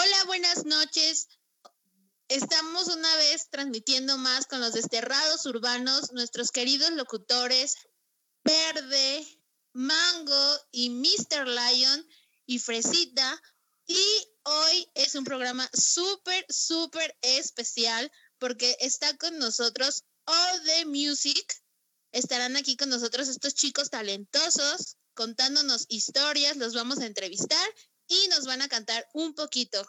[0.00, 1.26] Hola, buenas noches.
[2.28, 7.74] Estamos una vez transmitiendo más con los desterrados urbanos, nuestros queridos locutores
[8.44, 9.26] Verde,
[9.72, 11.48] Mango y Mr.
[11.48, 12.06] Lion
[12.46, 13.42] y Fresita.
[13.88, 14.04] Y
[14.44, 18.08] hoy es un programa súper, súper especial
[18.38, 21.60] porque está con nosotros All the Music.
[22.12, 27.68] Estarán aquí con nosotros estos chicos talentosos contándonos historias, los vamos a entrevistar
[28.08, 29.86] y nos van a cantar un poquito.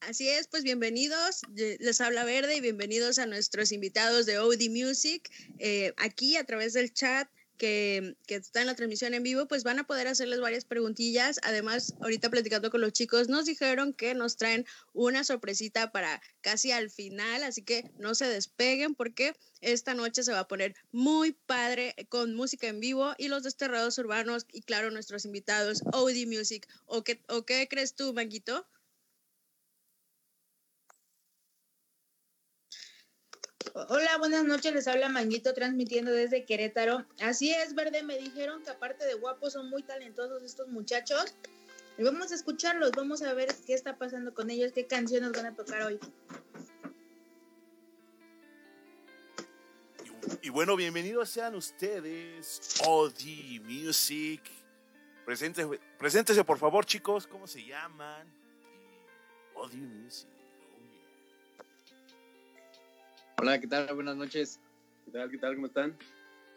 [0.00, 5.30] Así es, pues bienvenidos, les habla Verde y bienvenidos a nuestros invitados de OD Music.
[5.60, 7.28] Eh, aquí a través del chat
[7.62, 11.38] que, está en la transmisión en vivo, pues van a poder hacerles varias preguntillas.
[11.44, 16.72] Además, ahorita platicando con los chicos, nos dijeron que nos traen una sorpresita para casi
[16.72, 21.34] al final, así que no se despeguen porque esta noche se va a poner muy
[21.46, 26.66] padre con música en vivo y los desterrados urbanos y claro, nuestros invitados OD Music.
[26.86, 28.66] ¿O qué, o qué crees tú, Manguito?
[33.74, 37.06] Hola, buenas noches, les habla Manguito transmitiendo desde Querétaro.
[37.22, 41.34] Así es, Verde, me dijeron que aparte de guapos son muy talentosos estos muchachos.
[41.96, 45.46] Y vamos a escucharlos, vamos a ver qué está pasando con ellos, qué canciones van
[45.46, 45.98] a tocar hoy.
[50.42, 54.42] Y bueno, bienvenidos sean ustedes, OD Music.
[55.24, 58.30] Preséntese, por favor, chicos, ¿cómo se llaman?
[59.54, 60.28] OD Music.
[63.42, 63.92] Hola, ¿qué tal?
[63.92, 64.60] Buenas noches.
[65.04, 65.28] ¿Qué tal?
[65.28, 65.56] ¿Qué tal?
[65.56, 65.98] ¿Cómo están?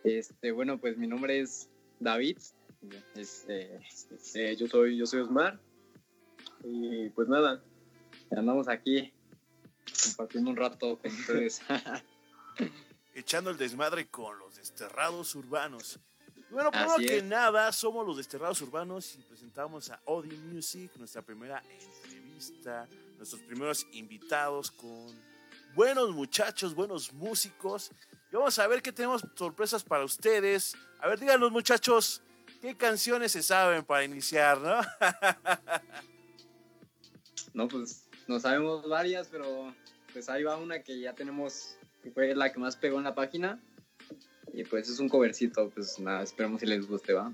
[0.03, 1.67] Este, bueno, pues mi nombre es
[1.99, 2.37] David.
[3.15, 5.59] Este, yo soy, yo soy Osmar.
[6.63, 7.63] Y pues nada,
[8.29, 9.11] andamos aquí
[10.03, 11.63] compartiendo un rato con ustedes.
[13.15, 15.99] Echando el desmadre con los desterrados urbanos.
[16.51, 21.63] bueno, primero que nada, somos los desterrados urbanos y presentamos a Audi Music, nuestra primera
[22.03, 25.34] entrevista, nuestros primeros invitados con
[25.75, 27.91] buenos muchachos, buenos músicos.
[28.31, 30.75] Y vamos a ver qué tenemos sorpresas para ustedes.
[30.99, 32.21] A ver, díganos muchachos,
[32.61, 34.81] ¿qué canciones se saben para iniciar, no?
[37.53, 39.73] no, pues no sabemos varias, pero
[40.13, 43.13] pues ahí va una que ya tenemos, que fue la que más pegó en la
[43.13, 43.59] página.
[44.53, 47.31] Y pues es un covercito, pues nada, esperemos si les guste, ¿va?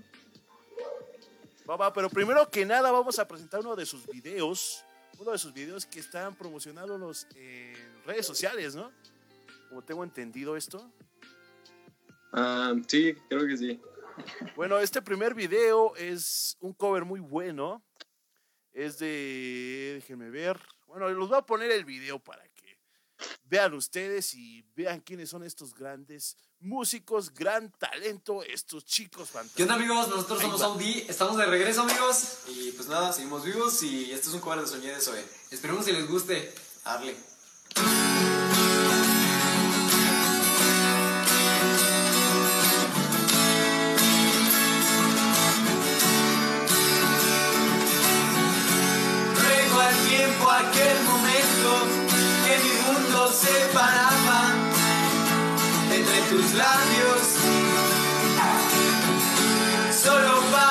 [1.70, 4.84] Va, va, pero primero que nada vamos a presentar uno de sus videos
[5.22, 7.76] uno de sus videos que están promocionándolos en
[8.06, 8.92] redes sociales, ¿no?
[9.70, 10.92] Como tengo entendido esto.
[12.34, 13.82] Ah, sí, creo que sí.
[14.56, 17.84] Bueno, este primer video es un cover muy bueno.
[18.74, 20.60] Es de, déjenme ver.
[20.88, 22.80] Bueno, los voy a poner el video para que
[23.44, 29.56] vean ustedes y vean quiénes son estos grandes músicos, gran talento, estos chicos fantásticos.
[29.56, 30.08] ¿Qué onda amigos?
[30.10, 34.34] Nosotros somos Audi, estamos de regreso amigos y pues nada, seguimos vivos y este es
[34.34, 35.24] un cover de Soñé de Zoe.
[35.50, 36.54] Esperemos que les guste.
[36.84, 37.16] Arle.
[53.32, 54.42] Mi mundo se paraba
[55.94, 57.38] entre tus labios,
[59.92, 60.71] solo para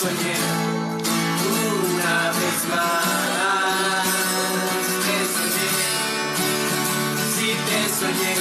[0.00, 0.34] soñé,
[1.92, 4.06] una vez más.
[5.04, 5.70] Te soñé,
[7.34, 8.34] sí te soñé,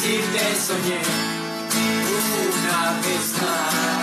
[0.00, 1.00] sí te soñé
[2.52, 3.93] una vez más.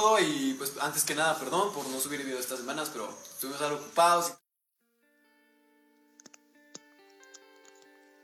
[0.00, 3.60] Todo y pues antes que nada, perdón por no subir video estas semanas, pero estuvimos
[3.62, 4.32] algo ocupados.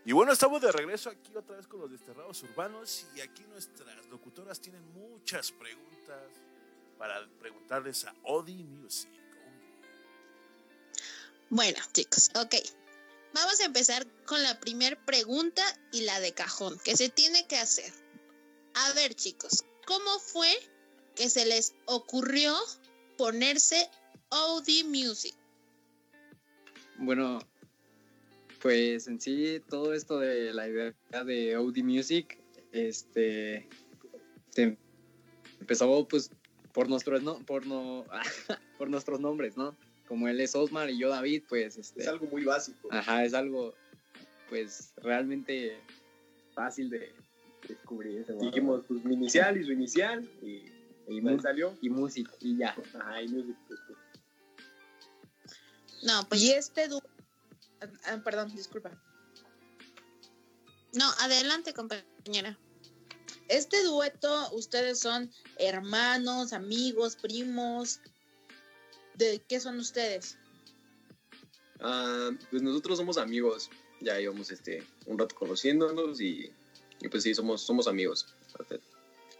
[0.04, 4.06] Y bueno, estamos de regreso aquí otra vez con los desterrados urbanos y aquí nuestras
[4.06, 6.22] locutoras tienen muchas preguntas
[6.98, 9.10] para preguntarles a Odi Music.
[11.50, 12.54] Bueno, chicos, ok.
[13.32, 17.56] Vamos a empezar con la primer pregunta y la de cajón, que se tiene que
[17.56, 17.92] hacer.
[18.74, 20.52] A ver, chicos, ¿cómo fue
[21.14, 22.54] que se les ocurrió
[23.16, 23.88] ponerse
[24.30, 25.34] OD Music?
[26.98, 27.38] Bueno,
[28.60, 30.94] pues en sí todo esto de la idea
[31.24, 32.38] de OD Music,
[32.72, 33.68] este,
[34.54, 34.76] te-
[35.60, 36.30] empezó pues
[36.72, 38.04] por nuestros no, por no,
[38.78, 39.76] por nuestros nombres, ¿no?
[40.08, 42.88] Como él es Osmar y yo David, pues este, Es algo muy básico.
[42.90, 43.74] ajá, es algo
[44.48, 45.78] pues realmente
[46.54, 47.12] fácil de
[47.66, 48.20] descubrir.
[48.20, 48.34] ese.
[48.34, 50.28] Dijimos, pues mi inicial y su inicial.
[50.42, 50.70] Y,
[51.08, 51.76] y, ¿cuál salió?
[51.80, 52.76] y música y ya.
[52.94, 53.56] Ajá, y music.
[53.68, 53.98] pues, pues.
[56.02, 57.02] No, pues Y este dúo.
[58.06, 58.90] ah, perdón, disculpa.
[60.92, 62.58] no, adelante, compañera.
[63.48, 68.00] Este dueto, ustedes son hermanos, amigos, primos.
[69.14, 70.38] ¿De qué son ustedes?
[71.80, 73.70] Ah, pues nosotros somos amigos.
[74.00, 76.50] Ya llevamos este, un rato conociéndonos y,
[77.00, 78.26] y pues sí, somos, somos amigos.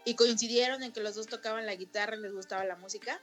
[0.05, 3.19] ¿Y coincidieron en que los dos tocaban la guitarra y les gustaba la música?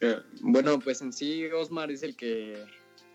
[0.00, 2.66] Eh, Bueno, pues en sí Osmar es el que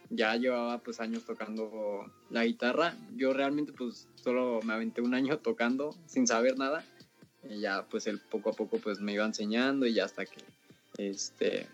[0.09, 2.95] ya llevaba pues años tocando la guitarra.
[3.15, 6.85] Yo realmente pues solo me aventé un año tocando sin saber nada.
[7.43, 10.41] Y ya pues él poco a poco pues me iba enseñando y ya hasta que
[10.97, 11.67] este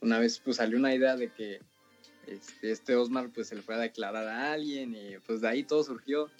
[0.00, 1.60] una vez pues salió una idea de que
[2.26, 5.64] este, este Osmar pues se le fue a declarar a alguien y pues de ahí
[5.64, 6.30] todo surgió.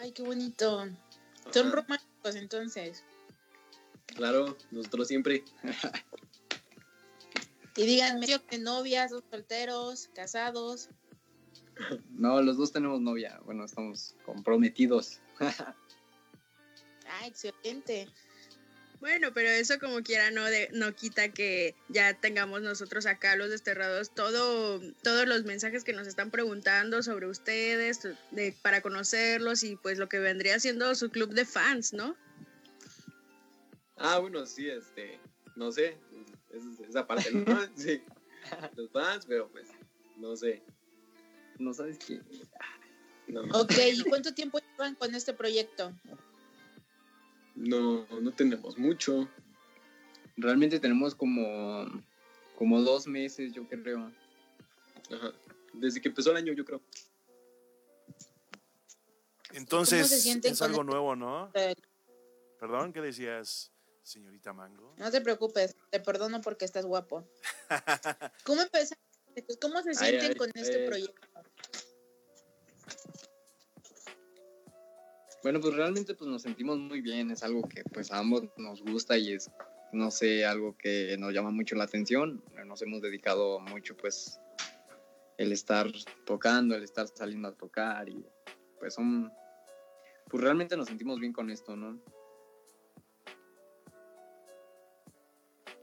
[0.00, 0.86] Ay, qué bonito.
[1.52, 2.00] Son Ajá.
[2.20, 3.02] Románticos entonces.
[4.16, 5.44] Claro, nosotros siempre.
[7.76, 10.88] Y díganme, ¿de novias, dos solteros, casados?
[12.10, 13.40] No, los dos tenemos novia.
[13.44, 15.20] Bueno, estamos comprometidos.
[17.12, 18.06] Ah, excelente.
[19.00, 23.48] Bueno, pero eso como quiera no de, no quita que ya tengamos nosotros acá los
[23.48, 29.76] desterrados todo todos los mensajes que nos están preguntando sobre ustedes de, para conocerlos y
[29.76, 32.14] pues lo que vendría siendo su club de fans, ¿no?
[33.96, 35.18] Ah, bueno, sí, este,
[35.56, 35.98] no sé,
[36.50, 37.44] es- esa parte, ¿no?
[37.76, 38.02] Sí,
[38.76, 39.68] los fans, pero pues,
[40.16, 40.62] no sé.
[41.58, 42.20] No sabes qué.
[43.28, 45.94] No, Ok, ¿y cuánto tiempo llevan con este proyecto?
[47.60, 49.28] No, no tenemos mucho.
[50.36, 51.86] Realmente tenemos como,
[52.56, 54.10] como dos meses, yo creo.
[55.12, 55.32] Ajá.
[55.72, 56.80] Desde que empezó el año, yo creo.
[59.52, 61.52] Entonces, es algo nuevo, ¿no?
[62.58, 64.94] Perdón, ¿qué decías, señorita Mango?
[64.96, 67.28] No te preocupes, te perdono porque estás guapo.
[68.44, 69.02] ¿Cómo empezaron?
[69.46, 71.28] Pues, ¿Cómo se sienten ay, con este proyecto?
[75.42, 78.82] Bueno, pues realmente pues nos sentimos muy bien, es algo que pues a ambos nos
[78.82, 79.50] gusta y es,
[79.92, 82.44] no sé, algo que nos llama mucho la atención.
[82.66, 84.38] Nos hemos dedicado mucho pues
[85.38, 85.90] el estar
[86.26, 88.22] tocando, el estar saliendo a tocar y
[88.78, 89.32] pues son,
[90.28, 91.98] pues realmente nos sentimos bien con esto, ¿no?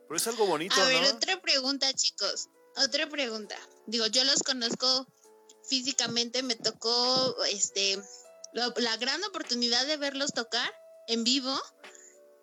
[0.07, 1.09] Pero es algo bonito, A ver, ¿no?
[1.09, 2.49] otra pregunta, chicos.
[2.77, 3.55] Otra pregunta.
[3.87, 5.07] Digo, yo los conozco
[5.67, 7.97] físicamente, me tocó este
[8.77, 10.73] la gran oportunidad de verlos tocar
[11.07, 11.59] en vivo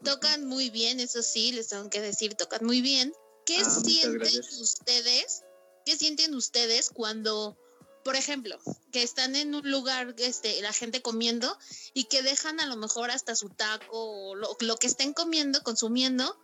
[0.05, 3.13] tocan muy bien, eso sí, les tengo que decir, tocan muy bien.
[3.47, 5.43] ¿Qué Ah, sienten ustedes?
[5.85, 7.59] ¿Qué sienten ustedes cuando,
[8.05, 8.59] por ejemplo,
[8.93, 11.57] que están en un lugar, este, la gente comiendo
[11.93, 15.63] y que dejan a lo mejor hasta su taco o lo, lo que estén comiendo,
[15.63, 16.39] consumiendo,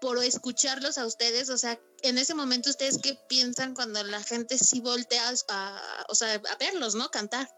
[0.00, 1.48] por escucharlos a ustedes?
[1.48, 6.14] O sea, en ese momento, ¿ustedes qué piensan cuando la gente sí voltea a, o
[6.14, 7.10] sea, a verlos, ¿no?
[7.10, 7.48] Cantar.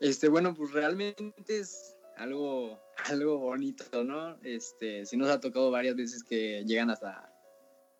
[0.00, 2.78] Este, bueno, pues realmente es algo,
[3.10, 4.36] algo bonito, ¿no?
[4.42, 7.32] Este, sí nos ha tocado varias veces que llegan hasta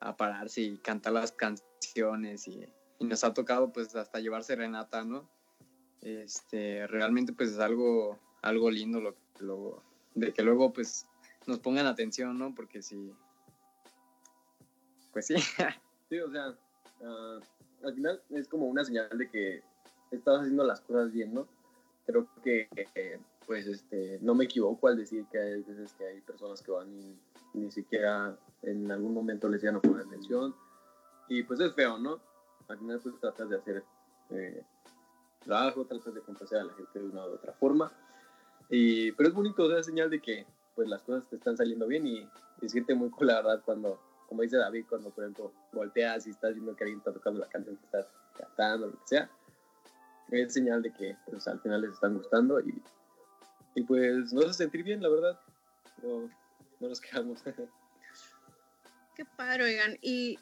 [0.01, 2.67] a pararse y cantar las canciones y,
[2.99, 5.29] y nos ha tocado pues hasta llevar serenata, ¿no?
[6.03, 9.83] Este, realmente pues es algo, algo lindo lo, lo,
[10.15, 11.07] de que luego pues
[11.47, 12.55] nos pongan atención, ¿no?
[12.55, 13.13] Porque sí,
[15.13, 15.35] pues sí,
[16.09, 16.55] Sí, o sea,
[17.03, 17.41] ah,
[17.85, 19.63] al final es como una señal de que
[20.11, 21.49] estás haciendo las cosas bien, ¿no?
[22.07, 26.21] Creo que, eh, pues, este, no me equivoco al decir que hay veces que hay
[26.21, 27.19] personas que van y
[27.55, 30.55] ni siquiera en algún momento les llegan a poner atención.
[31.29, 32.21] Y pues es feo, ¿no?
[32.69, 33.85] Al final pues tratas de hacer
[34.31, 34.63] eh,
[35.45, 37.93] trabajo, tratas de complacer a la gente de una u otra forma.
[38.69, 41.87] Y, pero es bonito, o sea, señal de que pues las cosas te están saliendo
[41.87, 42.29] bien y,
[42.61, 43.99] y siente muy cool, la verdad, cuando,
[44.29, 47.49] como dice David, cuando por ejemplo volteas y estás viendo que alguien está tocando la
[47.49, 49.31] canción que estás cantando, lo que sea,
[50.31, 52.83] es señal de que pues, al final les están gustando y,
[53.75, 55.41] y pues nos hace sentir bien, la verdad.
[56.03, 56.31] No,
[56.81, 57.43] no nos quejamos.
[59.15, 59.99] Qué padre, oigan.
[60.03, 60.39] Y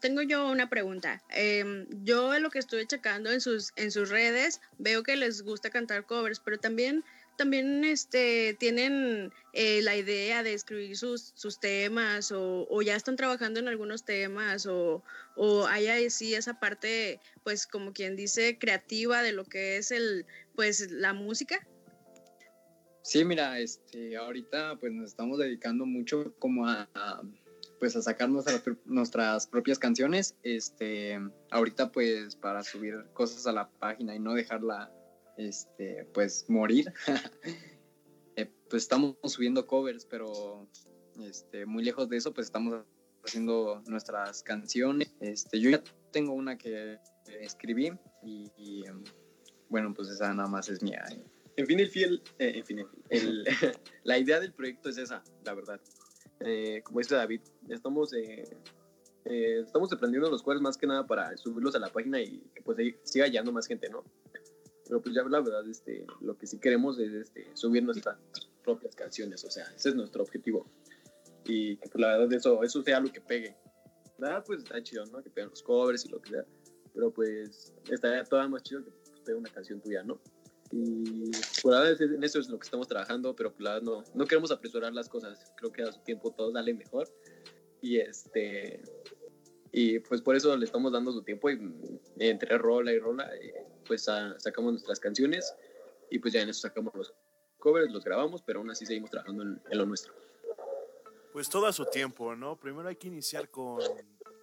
[0.00, 1.22] tengo yo una pregunta.
[1.30, 5.70] Em, yo lo que estuve checando en sus, en sus redes, veo que les gusta
[5.70, 7.04] cantar covers, pero también,
[7.38, 13.60] también este, tienen eh, la idea de escribir sus, sus temas o, ya están trabajando
[13.60, 15.02] en algunos temas o,
[15.36, 19.90] o hay ahí sí esa parte, pues como quien dice, creativa de lo que es
[19.92, 21.66] el, pues la música.
[23.02, 27.22] Sí, mira, este, ahorita pues nos estamos dedicando mucho como a, a,
[27.78, 31.18] pues a sacar nuestras, nuestras propias canciones, este,
[31.50, 34.92] ahorita pues para subir cosas a la página y no dejarla,
[35.38, 36.92] este, pues morir,
[38.36, 40.68] eh, pues estamos subiendo covers, pero
[41.22, 42.84] este, muy lejos de eso pues estamos
[43.24, 46.98] haciendo nuestras canciones, este, yo ya tengo una que
[47.40, 47.92] escribí
[48.22, 48.82] y,
[49.68, 51.04] bueno, pues esa nada más es mía.
[51.56, 53.44] En fin, el fiel, eh, en fin, el,
[54.04, 55.80] la idea del proyecto es esa, la verdad.
[56.40, 58.12] Eh, como dice David, estamos,
[59.24, 62.78] estamos aprendiendo los cuales más que nada para subirlos a la página y que pues
[62.78, 64.04] ahí siga llegando más gente, ¿no?
[64.88, 68.16] Pero pues ya la verdad, este, lo que sí queremos es este, subir nuestras
[68.64, 70.66] propias canciones, o sea, ese es nuestro objetivo.
[71.44, 73.56] Y que pues la verdad eso, eso sea lo que pegue.
[74.18, 75.22] Nada, pues está chido, ¿no?
[75.22, 76.44] Que peguen los covers y lo que sea.
[76.94, 80.20] Pero pues estaría todavía más chido que pues, pegue una canción tuya, ¿no?
[80.70, 81.30] Y
[81.62, 84.04] por la verdad en eso es lo que estamos trabajando, pero por la verdad no,
[84.14, 85.52] no queremos apresurar las cosas.
[85.56, 87.08] Creo que a su tiempo todo sale mejor.
[87.80, 88.82] Y este
[89.72, 91.58] y pues por eso le estamos dando su tiempo y
[92.18, 95.52] entre rola y rola eh, pues sacamos nuestras canciones
[96.10, 97.12] y pues ya en eso sacamos los
[97.58, 100.12] covers, los grabamos, pero aún así seguimos trabajando en, en lo nuestro.
[101.32, 102.56] Pues todo a su tiempo, ¿no?
[102.56, 103.80] Primero hay que iniciar con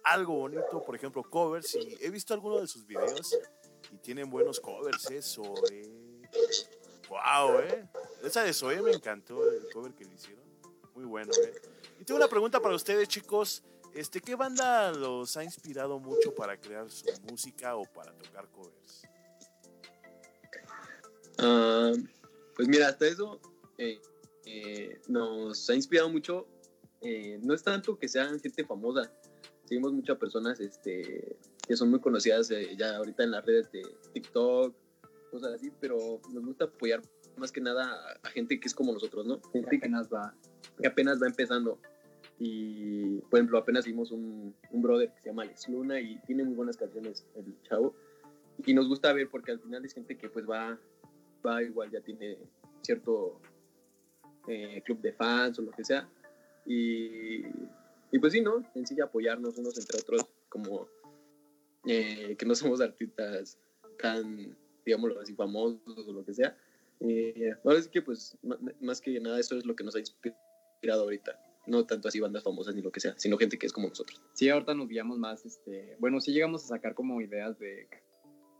[0.06, 1.74] algo bonito, por ejemplo, covers.
[1.74, 3.36] Y he visto algunos de sus videos
[3.92, 6.22] y tienen buenos covers, eso, eh.
[7.08, 7.88] Wow, eh.
[8.22, 10.44] Esa de Zoe me encantó, el cover que le hicieron.
[10.94, 11.54] Muy bueno, eh.
[12.00, 13.62] Y tengo una pregunta para ustedes, chicos.
[13.94, 19.02] Este, ¿Qué banda los ha inspirado mucho para crear su música o para tocar covers?
[21.38, 21.96] Uh,
[22.54, 23.40] pues mira, hasta eso
[23.78, 24.00] eh,
[24.46, 26.46] eh, nos ha inspirado mucho.
[27.02, 29.12] Eh, no es tanto que sean gente famosa,
[29.64, 31.36] seguimos muchas personas este,
[31.68, 33.82] que son muy conocidas eh, ya ahorita en las redes de
[34.14, 34.74] TikTok,
[35.30, 37.02] cosas así, pero nos gusta apoyar
[37.36, 39.40] más que nada a, a gente que es como nosotros, ¿no?
[39.52, 40.34] Gente que apenas va,
[40.80, 41.78] que apenas va empezando.
[42.38, 46.44] Y, por ejemplo, apenas vimos un, un brother que se llama Alex Luna y tiene
[46.44, 47.94] muy buenas canciones el chavo.
[48.64, 50.78] Y nos gusta ver porque al final es gente que pues va,
[51.44, 52.38] va igual, ya tiene
[52.82, 53.40] cierto
[54.46, 56.08] eh, club de fans o lo que sea.
[56.64, 57.42] Y,
[58.12, 58.64] y pues sí, ¿no?
[58.74, 60.88] En sí apoyarnos unos entre otros como
[61.86, 63.58] eh, que no somos artistas
[63.98, 66.56] tan, digámoslo así, famosos o lo que sea.
[67.00, 68.38] Eh, ahora sí que pues
[68.80, 71.38] más que nada eso es lo que nos ha inspirado ahorita.
[71.66, 74.22] No tanto así bandas famosas ni lo que sea, sino gente que es como nosotros.
[74.34, 77.88] Sí, ahorita nos guiamos más, este, bueno, sí llegamos a sacar como ideas de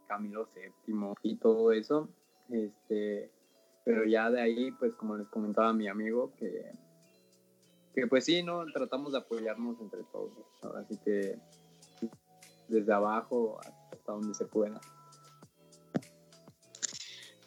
[0.09, 2.09] Camilo VII y todo eso,
[2.51, 3.31] este,
[3.85, 6.73] pero ya de ahí, pues como les comentaba mi amigo, que,
[7.95, 8.65] que pues sí, ¿no?
[8.73, 10.33] Tratamos de apoyarnos entre todos,
[10.77, 11.39] así que
[12.69, 14.81] desde abajo hasta donde se pueda.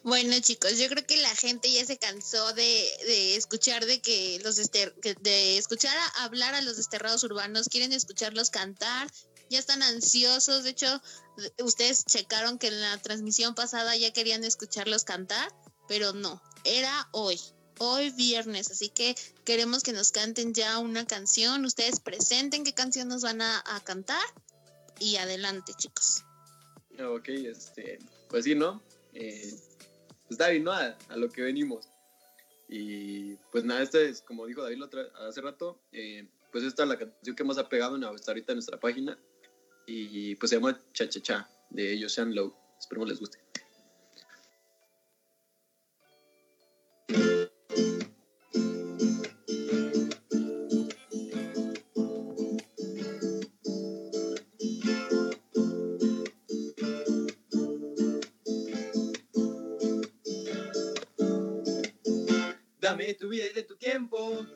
[0.02, 4.56] Bueno, chicos, yo creo que la gente ya se cansó de, escuchar de que los
[4.56, 9.08] de escuchar hablar a los desterrados urbanos, quieren escucharlos cantar,
[9.50, 10.64] ya están ansiosos.
[10.64, 10.86] De hecho,
[11.62, 15.52] ustedes checaron que en la transmisión pasada ya querían escucharlos cantar,
[15.88, 17.38] pero no, era hoy,
[17.78, 19.14] hoy viernes, así que
[19.44, 21.64] queremos que nos canten ya una canción.
[21.64, 24.22] Ustedes presenten qué canción nos van a, cantar
[24.98, 26.24] y adelante, chicos.
[27.04, 28.82] Ok, este, pues sí, ¿no?
[29.14, 29.58] Eh,
[30.28, 30.72] pues David, ¿no?
[30.72, 31.88] A, lo que venimos.
[32.68, 34.80] Y pues nada, esta es, como dijo David
[35.26, 38.78] hace rato, eh, pues esta es la canción que más ha pegado ahorita en nuestra
[38.78, 39.18] página.
[39.92, 42.54] Y pues se llama Cha Cha Cha de Josian Low.
[42.78, 43.38] Espero les guste.
[62.80, 64.46] Dame tu vida y de tu tiempo.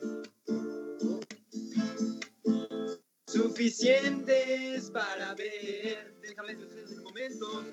[3.55, 6.13] Suficientes para ver.
[6.21, 7.63] Déjame un momento.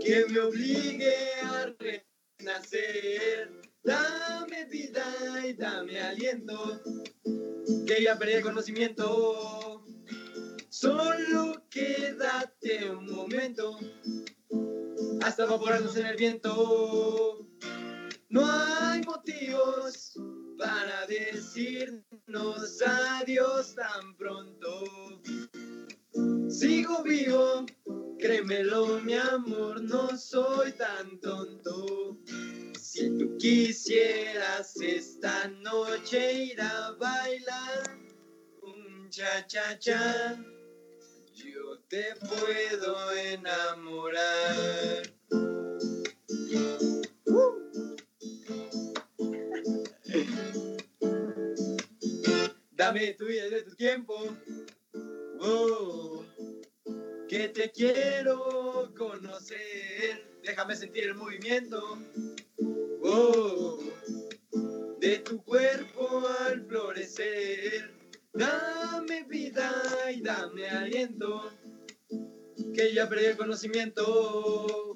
[0.00, 3.52] Que me obligue a renacer.
[3.84, 5.04] Dame vida
[5.46, 6.80] y dame aliento.
[7.86, 9.84] Que ya perdí el conocimiento.
[10.70, 13.78] Solo quédate un momento.
[15.20, 17.46] Hasta evaporándose en el viento.
[18.30, 20.14] No hay motivos
[20.56, 21.06] para
[23.18, 24.84] adiós tan pronto.
[26.48, 27.66] Sigo vivo,
[28.18, 32.18] créemelo mi amor, no soy tan tonto.
[32.78, 37.98] Si tú quisieras esta noche ir a bailar
[38.62, 40.36] un cha cha cha,
[41.34, 45.02] yo te puedo enamorar.
[52.78, 54.14] Dame tu vida de tu tiempo.
[55.40, 56.24] Oh,
[57.28, 60.38] que te quiero conocer.
[60.44, 61.98] Déjame sentir el movimiento.
[63.02, 63.80] Oh,
[65.00, 67.90] de tu cuerpo al florecer.
[68.32, 69.72] Dame vida
[70.14, 71.50] y dame aliento.
[72.76, 74.94] Que ya perdí el conocimiento.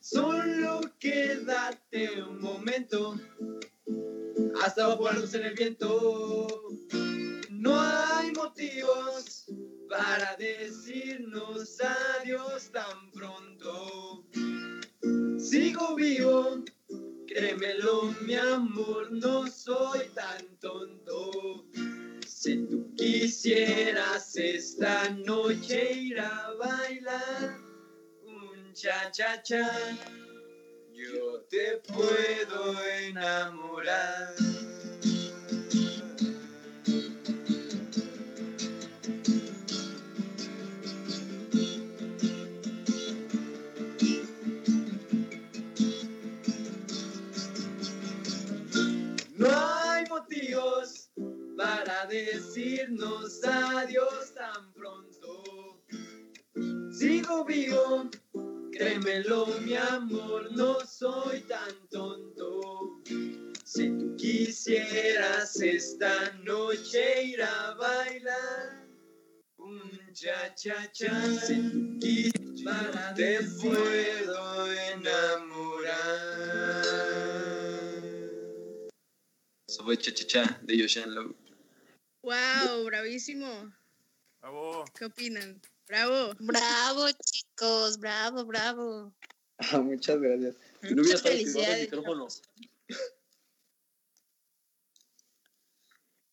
[0.00, 3.14] Solo quédate un momento
[4.62, 6.46] hasta evaporándose en el viento.
[7.50, 9.46] No hay motivos
[9.88, 11.78] para decirnos
[12.20, 14.24] adiós tan pronto.
[15.38, 16.64] Sigo vivo,
[17.26, 21.66] créemelo mi amor, no soy tan tonto.
[22.26, 27.58] Si tú quisieras esta noche ir a bailar
[28.22, 29.70] un cha cha cha
[30.96, 34.34] yo te puedo enamorar.
[49.36, 51.10] No hay motivos
[51.58, 55.82] para decirnos adiós tan pronto.
[56.90, 58.08] Sigo vivo
[58.76, 63.00] Créemelo, mi amor, no soy tan tonto.
[63.64, 68.86] Si tú quisieras esta noche ir a bailar
[69.56, 75.96] un cha cha cha, si tú quisieras, te puedo enamorar.
[79.68, 81.34] Eso fue cha cha cha de Yoshan Low.
[82.22, 83.72] Wow, bravísimo.
[84.40, 84.84] Bravo.
[84.98, 85.60] ¿Qué opinan?
[85.88, 86.34] Bravo.
[86.40, 87.06] Bravo,
[87.56, 87.98] chicos.
[87.98, 89.12] Bravo, bravo.
[89.58, 90.56] Ah, muchas gracias.
[90.82, 91.90] Muchas felicidades.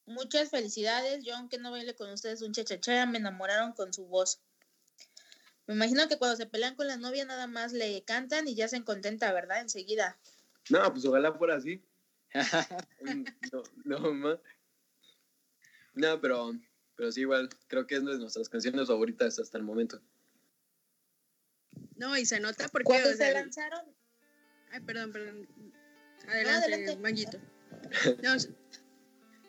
[0.05, 1.23] Muchas felicidades.
[1.23, 4.41] Yo, aunque no baile con ustedes un chachachá, me enamoraron con su voz.
[5.65, 8.67] Me imagino que cuando se pelean con la novia nada más le cantan y ya
[8.67, 9.61] se contenta, ¿verdad?
[9.61, 10.19] Enseguida.
[10.69, 11.81] No, pues ojalá fuera así.
[13.85, 14.39] no, no,
[15.93, 16.53] No, pero
[16.95, 19.99] pero sí, igual, creo que es de nuestras canciones favoritas hasta el momento.
[22.03, 22.83] No, y se nota porque...
[22.83, 23.79] Cuando se lanzaron...
[24.71, 25.47] Ay, perdón, perdón.
[26.27, 27.39] Adelante, Manguito.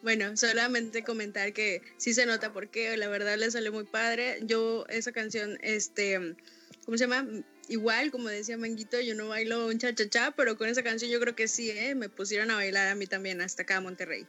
[0.02, 4.38] bueno, solamente comentar que sí se nota porque la verdad le sale muy padre.
[4.42, 6.36] Yo esa canción, este,
[6.84, 7.26] ¿cómo se llama?
[7.68, 11.34] Igual, como decía Manguito, yo no bailo un cha-cha-cha, pero con esa canción yo creo
[11.34, 11.96] que sí, ¿eh?
[11.96, 14.28] Me pusieron a bailar a mí también hasta acá a Monterrey.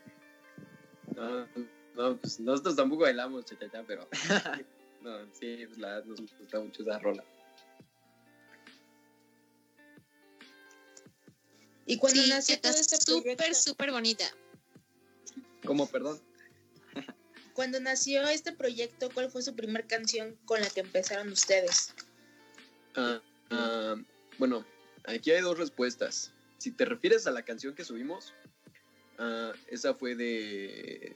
[1.15, 1.45] Ah,
[1.95, 4.07] no, pues nosotros tampoco bailamos cha-cha-cha, pero.
[5.03, 7.23] no, sí, pues la verdad nos gusta mucho esa rola.
[11.85, 14.25] Y cuando nació todo este súper, súper bonita.
[15.65, 16.19] ¿Cómo, perdón?
[17.53, 21.93] Cuando nació este proyecto, ¿cuál fue su primera canción con la que empezaron ustedes?
[22.95, 23.21] Ah,
[23.51, 23.95] ah,
[24.37, 24.65] bueno,
[25.05, 26.33] aquí hay dos respuestas.
[26.57, 28.33] Si te refieres a la canción que subimos,
[29.19, 31.15] ah, esa fue de,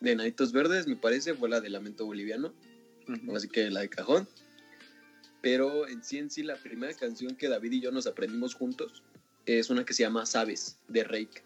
[0.00, 2.54] de Nanitos Verdes, me parece, fue la de Lamento Boliviano.
[3.34, 4.28] Así que la de cajón.
[5.40, 9.04] Pero en sí, en sí, la primera canción que David y yo nos aprendimos juntos
[9.46, 11.42] es una que se llama Sabes, de Rake.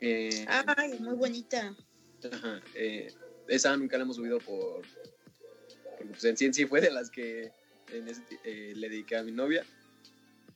[0.00, 1.76] Eh, Ay, muy bonita.
[2.32, 3.12] Ajá, eh,
[3.46, 4.82] esa nunca la hemos subido por...
[5.98, 7.52] pues en sí en sí fue de las que
[7.92, 9.64] eh, le dediqué a mi novia,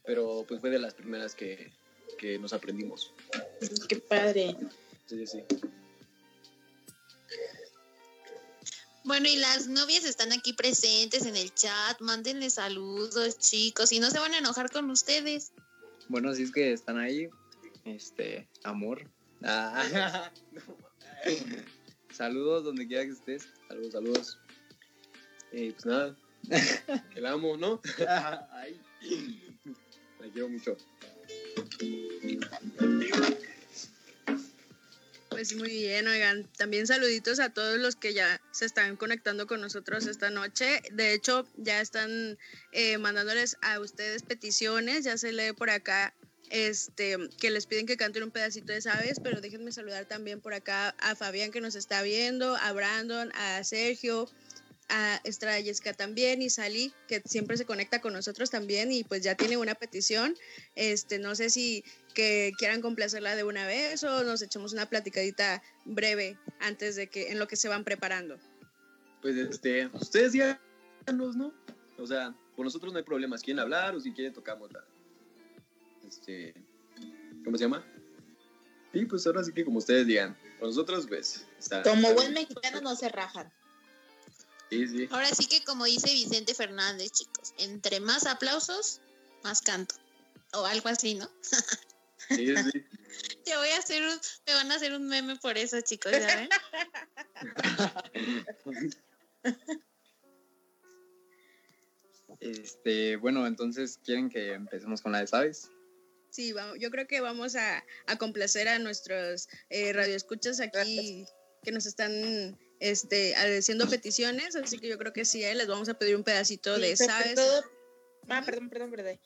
[0.04, 1.72] pero pues fue de las primeras que,
[2.18, 3.12] que nos aprendimos.
[3.88, 4.56] Qué padre.
[5.06, 5.44] Sí, sí.
[9.04, 12.00] Bueno, y las novias están aquí presentes en el chat.
[12.00, 15.52] Mándenle saludos, chicos, y no se van a enojar con ustedes.
[16.12, 17.30] Bueno, si es que están ahí,
[17.86, 19.08] este, amor.
[19.42, 20.30] Ah.
[22.10, 23.48] saludos donde quiera que estés.
[23.66, 24.38] Saludos, saludos.
[25.52, 26.14] Eh, pues nada,
[27.14, 27.80] que la amo, ¿no?
[28.52, 28.78] Ay.
[30.20, 30.76] La quiero mucho.
[35.42, 39.60] Pues muy bien, oigan, también saluditos a todos los que ya se están conectando con
[39.60, 40.80] nosotros esta noche.
[40.92, 42.38] De hecho, ya están
[42.70, 46.14] eh, mandándoles a ustedes peticiones, ya se lee por acá
[46.50, 50.54] este, que les piden que canten un pedacito de Sabes, pero déjenme saludar también por
[50.54, 54.30] acá a Fabián que nos está viendo, a Brandon, a Sergio,
[54.88, 59.22] a Estrada Jessica también y Sally, que siempre se conecta con nosotros también y pues
[59.22, 60.34] ya tiene una petición.
[60.74, 65.62] Este, no sé si que quieran complacerla de una vez o nos echamos una platicadita
[65.84, 68.38] breve antes de que en lo que se van preparando.
[69.22, 70.60] Pues este, ustedes ya
[71.10, 71.52] ¿no?
[71.98, 73.42] O sea, por nosotros no hay problemas.
[73.42, 74.84] ¿Quieren hablar o si quieren tocamos la
[76.06, 76.54] este
[77.44, 77.84] ¿cómo se llama?
[78.92, 80.36] Sí, pues ahora sí que como ustedes digan.
[80.58, 83.50] Con nosotros pues está, Como buen mexicano no se rajan.
[85.10, 89.00] Ahora sí que como dice Vicente Fernández, chicos, entre más aplausos,
[89.42, 89.94] más canto.
[90.54, 91.30] O algo así, ¿no?
[92.28, 92.56] Sí, sí.
[93.44, 96.48] Te voy a hacer un, me van a hacer un meme por eso, chicos, ¿ya
[102.40, 105.70] Este, bueno, entonces, ¿quieren que empecemos con la de Sabes?
[106.30, 107.84] Sí, vamos, yo creo que vamos a,
[108.18, 111.26] complacer a nuestros eh, radioescuchas aquí
[111.62, 115.88] que nos están este, haciendo peticiones, así que yo creo que sí, eh, les vamos
[115.88, 117.38] a pedir un pedacito de, ¿sabes?
[118.28, 119.18] Ah, perdón, perdón, perdón.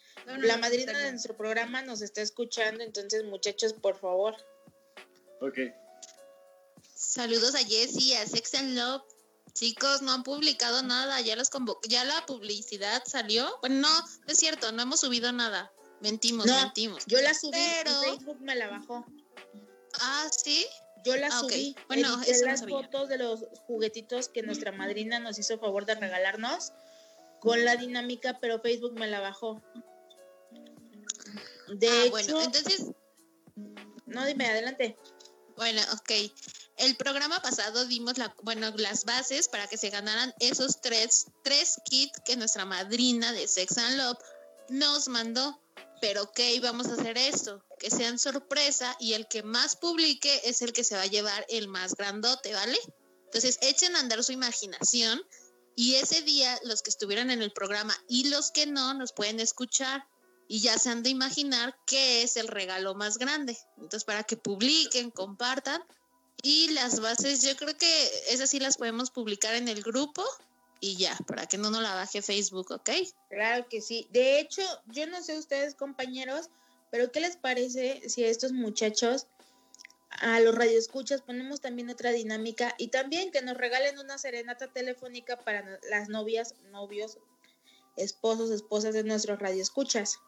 [0.43, 4.37] la madrina de nuestro programa nos está escuchando, entonces muchachos, por favor.
[5.41, 5.59] Ok.
[6.95, 9.03] Saludos a Jessie, a Sex and Love.
[9.55, 11.49] Chicos, no han publicado nada, ya los
[11.89, 13.59] ya la publicidad salió.
[13.61, 15.73] Bueno, no, no es cierto, no hemos subido nada.
[16.01, 17.05] Mentimos, mentimos.
[17.07, 18.03] Yo la subí pero...
[18.03, 19.07] Facebook me la bajó.
[20.01, 20.67] Ah, ¿sí?
[21.05, 21.77] Yo la ah, subí.
[21.89, 26.73] Bueno, las fotos de los juguetitos que nuestra madrina nos hizo favor de regalarnos
[27.41, 29.63] con la dinámica, pero Facebook me la bajó.
[31.69, 32.87] De ah, bueno, entonces.
[34.07, 34.97] No, dime, adelante.
[35.57, 36.11] Bueno, ok.
[36.77, 41.81] El programa pasado dimos la, bueno, las bases para que se ganaran esos tres, tres
[41.85, 44.19] kits que nuestra madrina de Sex and Love
[44.69, 45.59] nos mandó.
[46.01, 50.63] Pero ok, vamos a hacer esto, que sean sorpresa y el que más publique es
[50.63, 52.79] el que se va a llevar el más grandote, ¿vale?
[53.27, 55.23] Entonces echen a andar su imaginación
[55.75, 59.41] y ese día los que estuvieran en el programa y los que no nos pueden
[59.41, 60.07] escuchar
[60.49, 63.59] y ya se han de imaginar qué es el regalo más grande.
[63.77, 65.83] Entonces para que publiquen, compartan
[66.43, 70.25] y las bases yo creo que esas sí las podemos publicar en el grupo
[70.81, 72.91] y ya, para que no nos la baje Facebook, ¿ok?
[73.31, 74.07] Claro que sí.
[74.11, 76.51] De hecho, yo no sé ustedes compañeros,
[76.97, 79.27] pero ¿qué les parece si a estos muchachos,
[80.09, 85.37] a los radioescuchas, ponemos también otra dinámica y también que nos regalen una serenata telefónica
[85.37, 87.19] para las novias, novios,
[87.97, 90.21] esposos, esposas de nuestros radioescuchas?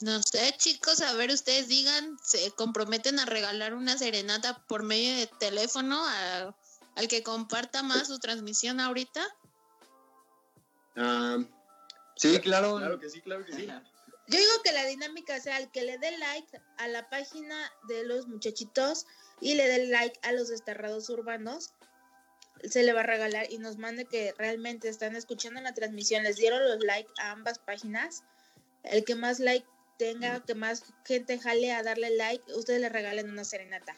[0.00, 5.14] No sé, chicos, a ver, ustedes digan, ¿se comprometen a regalar una serenata por medio
[5.14, 6.56] de teléfono a
[6.96, 9.24] al que comparta más su transmisión ahorita?
[10.96, 11.38] Ah,
[12.18, 12.76] sí, claro.
[12.76, 13.66] Claro que sí, claro que sí.
[13.66, 17.56] Yo digo que la dinámica sea el que le dé like a la página
[17.88, 19.06] de los muchachitos
[19.40, 21.72] y le dé like a los desterrados urbanos,
[22.62, 26.36] se le va a regalar y nos mande que realmente están escuchando la transmisión, les
[26.36, 28.22] dieron los like a ambas páginas.
[28.82, 29.66] El que más like
[29.98, 33.96] tenga, que más gente jale a darle like, ustedes le regalen una serenata.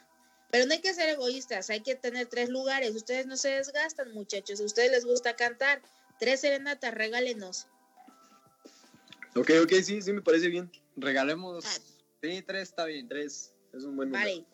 [0.51, 2.95] Pero no hay que ser egoístas, hay que tener tres lugares.
[2.95, 4.61] Ustedes no se desgastan, muchachos.
[4.61, 5.81] A ustedes les gusta cantar.
[6.19, 7.69] Tres serenatas, regálenos.
[9.37, 10.71] Ok, ok, sí, sí me parece bien.
[10.97, 11.65] Regalemos.
[11.65, 11.79] Ah.
[12.23, 13.09] Sí, tres está bien.
[13.09, 14.25] Tres, es un buen número.
[14.31, 14.47] Vale.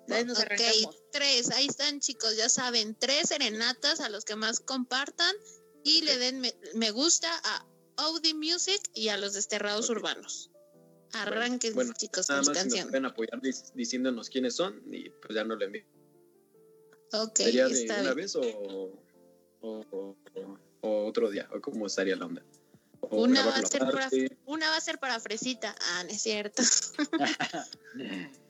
[0.00, 1.02] Entonces nos Ok, arrancamos.
[1.12, 5.32] tres, ahí están chicos, ya saben, tres serenatas a los que más compartan
[5.84, 7.64] y le den me, me gusta a
[7.98, 10.50] Audi Music y a los desterrados urbanos.
[11.12, 12.88] Arranquen Bueno, chicos Nada con más si nos canción.
[12.90, 15.84] pueden apoyar dic- diciéndonos quiénes son y pues ya no lo envío.
[17.12, 18.16] Ok, ¿Sería de está una bien.
[18.16, 20.16] vez o, o, o-
[20.80, 21.48] o otro día?
[21.54, 22.42] ¿O cómo estaría la onda?
[23.02, 24.10] ¿O Una va, a ser para,
[24.46, 25.74] una va a ser para Fresita.
[25.80, 26.62] Ah, no es cierto.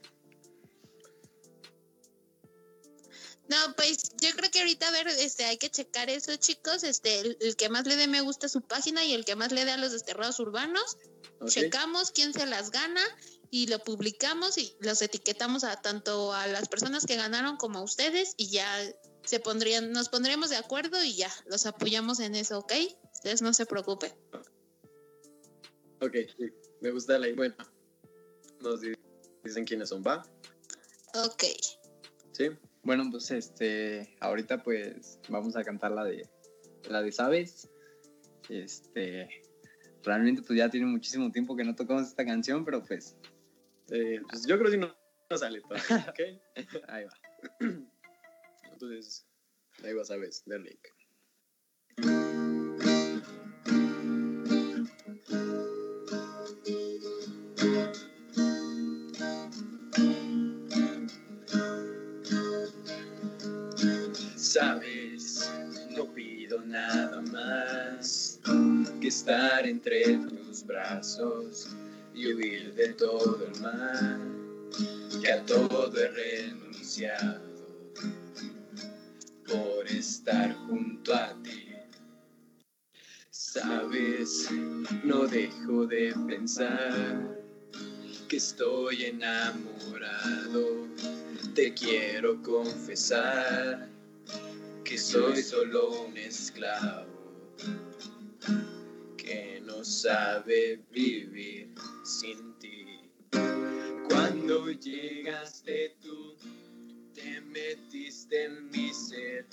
[3.48, 6.84] No, pues yo creo que ahorita a ver, este, hay que checar eso, chicos.
[6.84, 9.36] Este, el, el que más le dé me gusta a su página y el que
[9.36, 10.96] más le dé a los desterrados urbanos,
[11.48, 13.02] checamos quién se las gana
[13.50, 17.82] y lo publicamos y los etiquetamos a tanto a las personas que ganaron como a
[17.82, 18.66] ustedes y ya
[19.24, 22.72] se pondrían, nos pondremos de acuerdo y ya los apoyamos en eso, ¿ok?
[23.12, 24.12] Ustedes no se preocupen.
[26.02, 27.54] Ok, sí, me gusta la Bueno,
[28.60, 28.92] nos di-
[29.44, 30.22] dicen quiénes son, ¿va?
[31.14, 31.44] Ok.
[32.32, 32.50] ¿Sí?
[32.82, 36.28] Bueno, pues este, ahorita pues vamos a cantar la de
[36.88, 37.70] la de Sabes.
[38.48, 39.28] Este,
[40.02, 43.16] realmente pues ya tiene muchísimo tiempo que no tocamos esta canción, pero pues
[43.90, 44.92] Eh, pues yo creo que no,
[45.30, 46.20] no sale todavía, ¿ok?
[46.88, 47.14] ahí va.
[48.72, 49.24] Entonces,
[49.84, 50.90] ahí vas a ver, de.
[69.12, 71.68] Estar entre tus brazos
[72.14, 74.18] y huir de todo el mal,
[75.20, 77.42] que a todo he renunciado
[79.46, 81.74] por estar junto a ti.
[83.28, 84.48] Sabes,
[85.04, 87.38] no dejo de pensar
[88.28, 90.88] que estoy enamorado.
[91.54, 93.90] Te quiero confesar
[94.84, 97.12] que soy solo un esclavo
[99.32, 101.68] que no sabe vivir
[102.04, 103.10] sin ti.
[104.08, 106.36] Cuando llegaste tú,
[107.14, 109.46] te metiste en mi ser,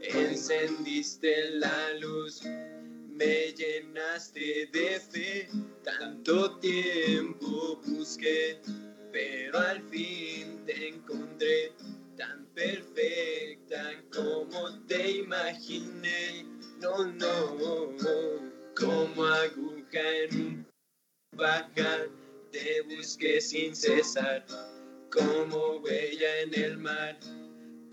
[0.00, 2.42] encendiste la luz,
[3.08, 5.48] me llenaste de fe.
[5.84, 8.60] Tanto tiempo busqué,
[9.12, 10.23] pero al fin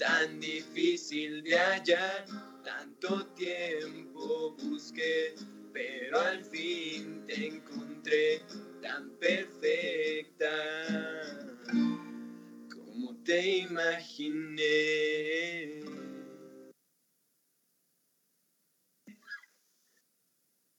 [0.02, 2.26] tan difícil de hallar.
[2.64, 5.36] Tanto tiempo busqué,
[5.72, 8.42] pero al fin te encontré
[8.82, 10.50] tan perfecta
[12.74, 14.64] como te imaginé.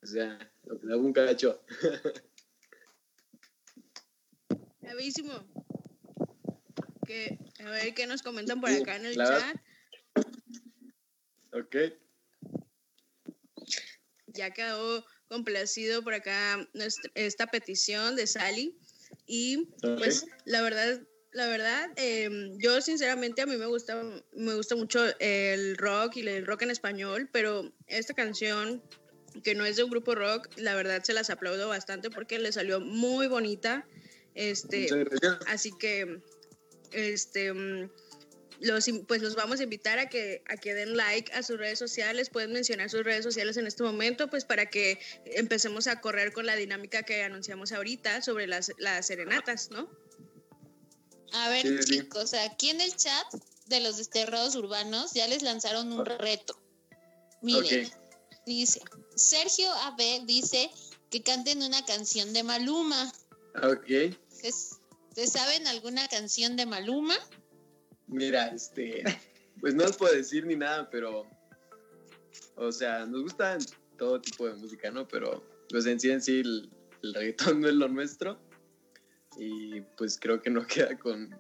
[0.02, 1.62] O sea, lo que un cacho.
[4.80, 5.32] Bravísimo.
[7.06, 9.38] Que, a ver qué nos comentan por acá en el Claro.
[9.38, 9.56] chat.
[11.52, 11.76] Ok.
[14.28, 18.76] Ya quedó complacido por acá nuestra- esta petición de Sally.
[19.26, 19.98] Y Ok.
[19.98, 21.00] pues la verdad,
[21.32, 26.26] la verdad, em, yo sinceramente a mí me gusta, me gusta mucho el rock y
[26.26, 28.82] el rock en español, pero esta canción
[29.44, 32.52] que no es de un grupo rock, la verdad se las aplaudo bastante porque le
[32.52, 33.86] salió muy bonita.
[34.34, 34.88] Este.
[35.46, 36.20] Así que,
[36.92, 37.90] este, mm,
[38.60, 41.78] los, pues los vamos a invitar a que, a que den like a sus redes
[41.78, 42.30] sociales.
[42.30, 46.46] Pueden mencionar sus redes sociales en este momento, pues para que empecemos a correr con
[46.46, 49.90] la dinámica que anunciamos ahorita sobre las, las serenatas, ¿no?
[51.32, 51.98] A ver, Sí, sí.
[52.00, 53.26] chicos, aquí en el chat
[53.66, 56.58] de los desterrados urbanos ya les lanzaron un reto.
[57.40, 57.90] Miren,
[58.46, 58.80] dice,
[59.16, 60.70] Sergio AB dice
[61.10, 63.12] que canten una canción de Maluma.
[63.62, 64.14] Ok.
[64.28, 64.52] ¿Se,
[65.14, 67.14] se saben alguna canción de Maluma?
[68.06, 69.04] Mira, este.
[69.60, 71.26] Pues no os puedo decir ni nada, pero.
[72.56, 73.58] O sea, nos gusta
[73.96, 75.06] todo tipo de música, ¿no?
[75.08, 76.70] Pero, pues en sí, en sí, el,
[77.02, 78.38] el reggaetón no es lo nuestro.
[79.38, 81.34] Y pues creo que no queda con,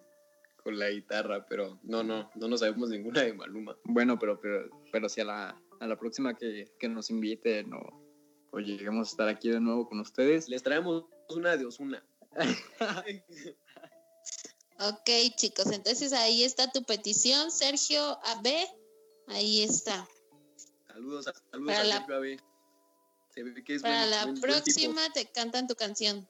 [0.62, 3.76] con la guitarra, pero no, no, no nos sabemos ninguna de Maluma.
[3.84, 8.02] Bueno, pero, pero, pero si a la, a la próxima que, que nos inviten o,
[8.50, 12.04] o lleguemos a estar aquí de nuevo con ustedes, Les traemos una de Osuna.
[14.88, 18.48] Ok, chicos, entonces ahí está tu petición, Sergio AB.
[19.28, 20.08] Ahí está.
[20.88, 22.40] Saludos, a- saludos Para a la- Sergio Abe.
[23.34, 24.62] Se ve que es Para buen- la buen- buen tipo.
[24.64, 26.28] próxima te cantan tu canción.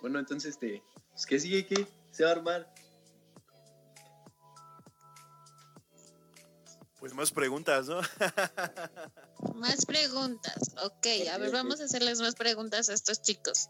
[0.00, 1.66] Bueno, entonces, este, pues, ¿qué sigue?
[1.66, 2.72] ¿Qué se va a armar?
[6.98, 8.00] Pues más preguntas, ¿no?
[9.54, 10.74] Más preguntas.
[10.82, 13.68] Ok, a ver, vamos a hacerles más preguntas a estos chicos.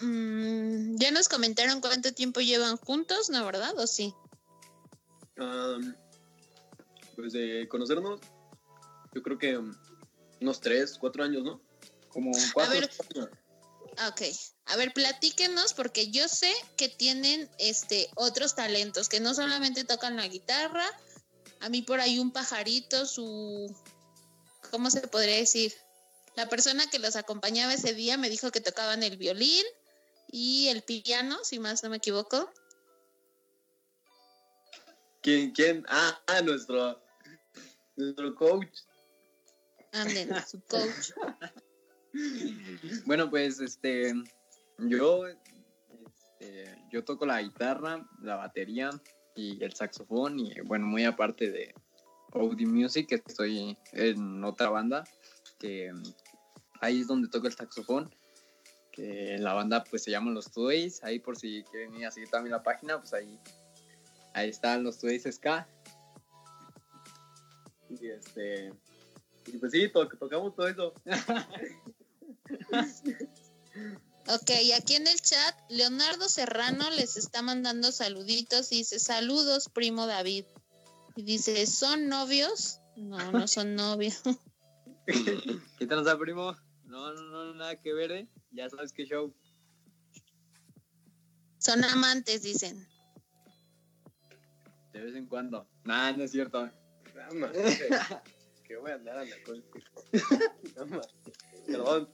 [0.00, 3.78] Mm, ya nos comentaron cuánto tiempo llevan juntos, ¿no, verdad?
[3.78, 4.14] ¿O sí?
[7.16, 8.20] Pues de conocernos,
[9.14, 9.74] yo creo que um,
[10.40, 11.60] unos tres, cuatro años, ¿no?
[12.08, 12.90] Como cuatro ver.
[13.14, 13.28] años.
[14.08, 14.22] Ok.
[14.66, 20.16] A ver, platíquenos, porque yo sé que tienen este otros talentos, que no solamente tocan
[20.16, 20.86] la guitarra.
[21.64, 23.74] A mí por ahí un pajarito, su.
[24.70, 25.72] ¿Cómo se podría decir?
[26.36, 29.64] La persona que los acompañaba ese día me dijo que tocaban el violín
[30.30, 32.52] y el piano, si más no me equivoco.
[35.22, 35.52] ¿Quién?
[35.52, 35.86] ¿Quién?
[35.88, 37.02] Ah, ah, nuestro,
[37.96, 38.80] nuestro coach.
[39.92, 41.12] Anden, su coach.
[43.06, 44.12] Bueno, pues este,
[44.80, 48.90] yo, este, yo toco la guitarra, la batería
[49.34, 51.74] y el saxofón y bueno, muy aparte de
[52.32, 55.04] Audi Music, estoy en otra banda,
[55.58, 56.02] que mm,
[56.80, 58.14] ahí es donde toco el saxofón,
[58.92, 62.30] que la banda pues se llama Los Tudeis, ahí por si quieren ir a seguir
[62.30, 63.38] también la página, pues ahí,
[64.34, 65.68] ahí están Los Tudeis Ska.
[67.88, 68.72] Y este,
[69.46, 70.94] y pues sí, to- tocamos todo eso.
[74.26, 80.06] Ok, aquí en el chat, Leonardo Serrano les está mandando saluditos y dice, saludos, primo
[80.06, 80.46] David.
[81.14, 82.80] Y dice, ¿son novios?
[82.96, 84.22] No, no son novios.
[85.78, 86.56] ¿Qué tal, primo?
[86.84, 88.28] No, no, no, nada que ver, ¿eh?
[88.50, 89.34] Ya sabes qué show.
[91.58, 92.88] Son amantes, dicen.
[94.92, 95.68] De vez en cuando.
[95.84, 96.70] Nah, no es cierto.
[97.14, 97.50] Nada más.
[98.66, 101.08] Que voy a andar a la más.
[101.66, 102.08] Perdón.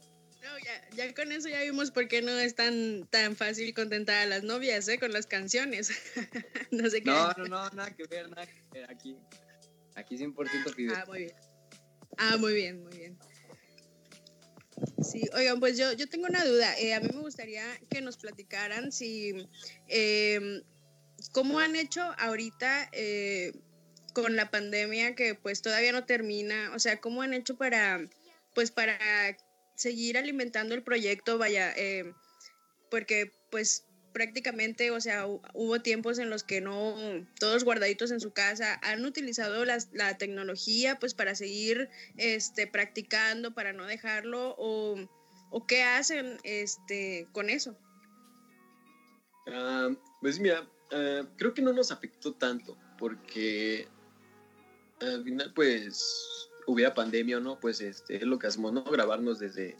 [0.51, 4.17] No, ya, ya con eso ya vimos por qué no es tan, tan fácil contentar
[4.17, 4.99] a las novias, ¿eh?
[4.99, 5.91] Con las canciones.
[6.71, 7.11] no sé qué.
[7.11, 8.91] No, no, no, nada que ver, nada que ver.
[8.91, 9.17] Aquí,
[9.95, 10.95] aquí 100% fidel.
[10.97, 11.35] Ah, muy bien.
[12.19, 13.19] Ah, muy bien, muy bien.
[15.03, 16.77] Sí, oigan, pues yo, yo tengo una duda.
[16.79, 19.47] Eh, a mí me gustaría que nos platicaran si
[19.89, 20.63] eh,
[21.33, 23.53] cómo han hecho ahorita eh,
[24.15, 26.73] con la pandemia que pues todavía no termina.
[26.75, 28.01] O sea, cómo han hecho para
[28.55, 28.99] pues para
[29.81, 32.13] seguir alimentando el proyecto, vaya, eh,
[32.91, 36.97] porque pues prácticamente, o sea, hu- hubo tiempos en los que no,
[37.39, 41.89] todos guardaditos en su casa, han utilizado las- la tecnología pues para seguir
[42.19, 44.97] este, practicando, para no dejarlo, o,
[45.51, 47.79] o qué hacen este, con eso.
[49.47, 49.89] Ah,
[50.21, 53.89] pues mira, ah, creo que no nos afectó tanto porque
[55.01, 58.85] al final pues hubiera pandemia o no, pues este, es lo que hacemos, ¿no?
[58.85, 59.77] Grabarnos desde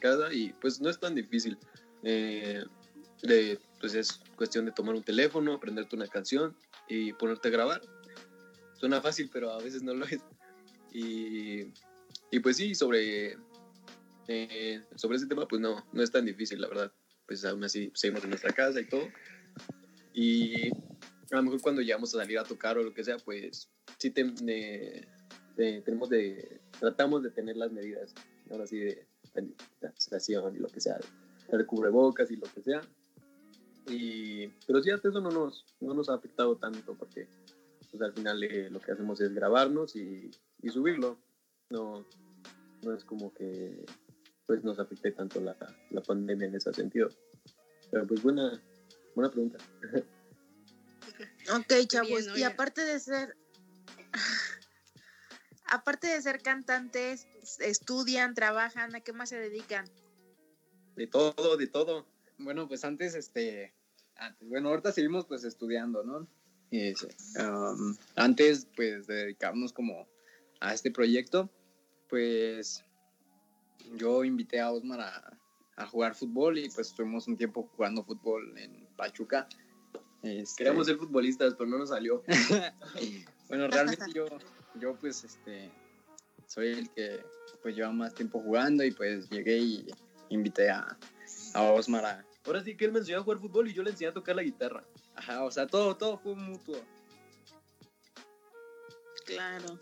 [0.00, 1.58] casa y pues no es tan difícil.
[2.02, 2.62] Eh,
[3.22, 6.56] de- pues es cuestión de tomar un teléfono, aprenderte una canción
[6.88, 7.80] y ponerte a grabar.
[8.74, 10.20] Suena fácil, pero a veces no lo es.
[10.92, 11.72] Y,
[12.30, 13.36] y pues sí, sobre,
[14.28, 16.92] eh, sobre ese tema pues no, no es tan difícil, la verdad
[17.26, 19.06] pues aún así seguimos en nuestra casa y todo.
[20.14, 23.68] Y a lo mejor cuando llegamos a salir a tocar o lo que sea, pues
[23.98, 25.06] sí te- de-
[25.58, 28.14] tenemos de, tratamos de tener las medidas,
[28.50, 29.06] ahora sí, de
[29.80, 30.98] sanitización y lo que sea,
[31.50, 32.80] de cubrebocas y lo que sea.
[33.88, 37.26] Y, pero sí, hasta eso no nos, no nos ha afectado tanto porque
[37.90, 40.30] pues, al final eh, lo que hacemos es grabarnos y,
[40.62, 41.18] y subirlo.
[41.70, 42.06] No,
[42.82, 43.84] no es como que
[44.46, 45.56] pues nos afecte tanto la,
[45.90, 47.08] la pandemia en ese sentido.
[47.90, 48.62] Pero pues buena,
[49.14, 49.58] buena pregunta.
[51.50, 52.26] Ok, chavos.
[52.26, 53.34] bien, y aparte de ser.
[55.68, 57.26] Aparte de ser cantantes,
[57.60, 59.86] estudian, trabajan, ¿a qué más se dedican?
[60.96, 62.06] De todo, de todo.
[62.38, 63.74] Bueno, pues antes, este,
[64.16, 66.28] antes, bueno, ahorita seguimos pues estudiando, ¿no?
[66.70, 70.06] Y, este, um, antes, pues, de dedicarnos como
[70.60, 71.50] a este proyecto,
[72.08, 72.84] pues,
[73.96, 75.38] yo invité a Osmar a,
[75.78, 79.48] a jugar fútbol y pues estuvimos un tiempo jugando fútbol en Pachuca.
[80.22, 82.24] Este, Queríamos ser futbolistas, pero no nos salió.
[83.48, 84.26] bueno, realmente yo,
[84.80, 85.70] yo pues, este,
[86.46, 87.24] soy el que
[87.62, 89.86] pues lleva más tiempo jugando y pues llegué y
[90.30, 90.96] invité a,
[91.54, 93.90] a Osmar a, Ahora sí que él me enseñó a jugar fútbol y yo le
[93.90, 94.82] enseñé a tocar la guitarra.
[95.14, 96.80] Ajá, o sea, todo, todo fue mutuo.
[99.26, 99.78] Claro.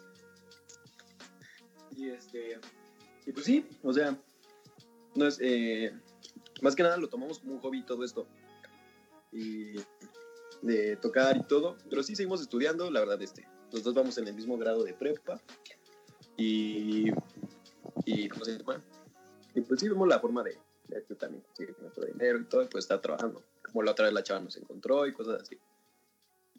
[1.95, 2.59] Y este.
[3.25, 4.19] Y pues sí, o sea,
[5.15, 5.39] no es.
[5.41, 5.97] eh,
[6.61, 8.27] más que nada lo tomamos como un hobby todo esto.
[9.31, 9.77] Y
[10.63, 11.77] de tocar y todo.
[11.89, 13.47] Pero sí seguimos estudiando, la verdad, este.
[13.73, 15.41] Los dos vamos en el mismo grado de prepa
[16.37, 17.11] y,
[18.05, 18.83] y ¿cómo se llama?
[19.55, 20.59] Y pues sí vemos la forma de,
[20.89, 23.43] de que también conseguir nuestro dinero y todo, y pues está trabajando.
[23.63, 25.59] Como la otra vez la chava nos encontró y cosas así.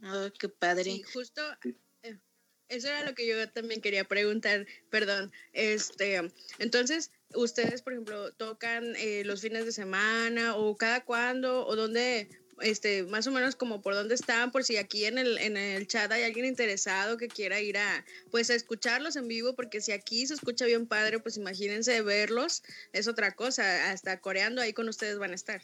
[0.03, 0.83] Oh, qué padre.
[0.83, 2.19] Sí, justo eh,
[2.69, 5.31] eso era lo que yo también quería preguntar, perdón.
[5.53, 11.75] Este, entonces, ustedes, por ejemplo, tocan eh, los fines de semana o cada cuándo o
[11.75, 12.29] dónde
[12.61, 15.87] este, más o menos como por dónde están, por si aquí en el, en el
[15.87, 19.91] chat hay alguien interesado que quiera ir a, pues a escucharlos en vivo, porque si
[19.91, 24.89] aquí se escucha bien padre, pues imagínense verlos, es otra cosa, hasta coreando ahí con
[24.89, 25.61] ustedes van a estar.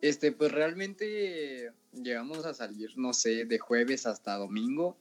[0.00, 4.96] Este, pues realmente llegamos a salir, no sé, de jueves hasta domingo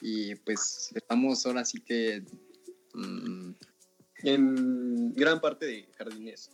[0.00, 2.22] y pues estamos ahora sí que...
[2.94, 3.52] Mm,
[4.24, 6.50] en gran parte de jardines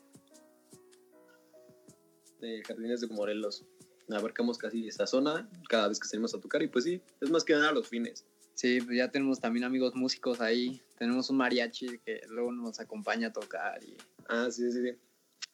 [2.41, 3.65] de Jardines de Morelos.
[4.11, 7.45] Abarcamos casi esa zona cada vez que salimos a tocar y pues sí, es más
[7.45, 8.27] que nada los fines.
[8.55, 10.83] Sí, pues ya tenemos también amigos músicos ahí.
[10.99, 13.83] Tenemos un mariachi que luego nos acompaña a tocar.
[13.83, 13.97] Y...
[14.29, 14.99] Ah, sí, sí, sí.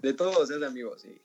[0.01, 1.21] De todos es de amigos y,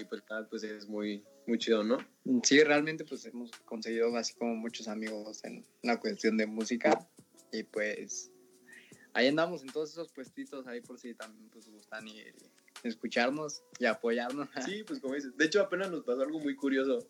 [0.00, 1.98] y pues, pues es muy, muy chido, ¿no?
[2.42, 7.06] Sí, realmente pues hemos conseguido así como muchos amigos en la cuestión de música
[7.50, 8.30] y pues
[9.12, 12.34] ahí andamos en todos esos puestitos ahí por si también pues gustan ir
[12.82, 14.48] escucharnos y apoyarnos.
[14.64, 15.36] Sí, pues como dices.
[15.36, 17.06] De hecho, apenas nos pasó algo muy curioso.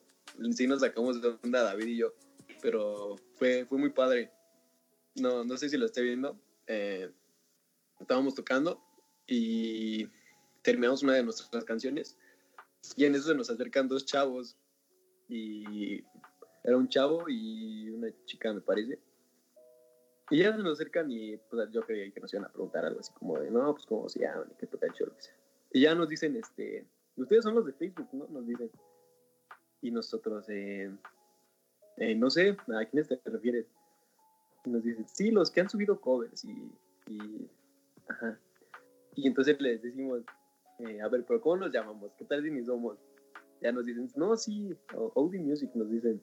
[0.55, 2.15] Sí nos sacamos de onda David y yo,
[2.61, 4.31] pero fue, fue muy padre.
[5.17, 6.41] No, no sé si lo esté viendo.
[6.67, 7.11] Eh,
[8.01, 8.81] estábamos tocando
[9.27, 10.09] y
[10.63, 12.17] terminamos una de nuestras canciones
[12.97, 14.57] y en eso se nos acercan dos chavos
[15.29, 16.05] y
[16.65, 18.99] era un chavo y una chica me parece
[20.31, 23.01] y ya se nos acercan y pues yo creía que nos iban a preguntar algo
[23.01, 25.09] así como de no pues como se llaman y qué toca el show,
[25.73, 28.27] y ya nos dicen, este, ustedes son los de Facebook, ¿no?
[28.29, 28.71] Nos dicen.
[29.81, 30.91] Y nosotros, eh,
[31.97, 33.67] eh, no sé, ¿a quiénes te refieres?
[34.65, 36.71] Y nos dicen, sí, los que han subido covers y,
[37.09, 37.51] y
[38.09, 38.39] ajá.
[39.17, 40.23] Y entonces les decimos,
[40.79, 42.13] eh, a ver, pero ¿cómo nos llamamos?
[42.17, 42.99] ¿Qué tal si ni somos?
[43.61, 44.77] Ya nos dicen, no, sí,
[45.17, 46.23] Audi Music nos dicen.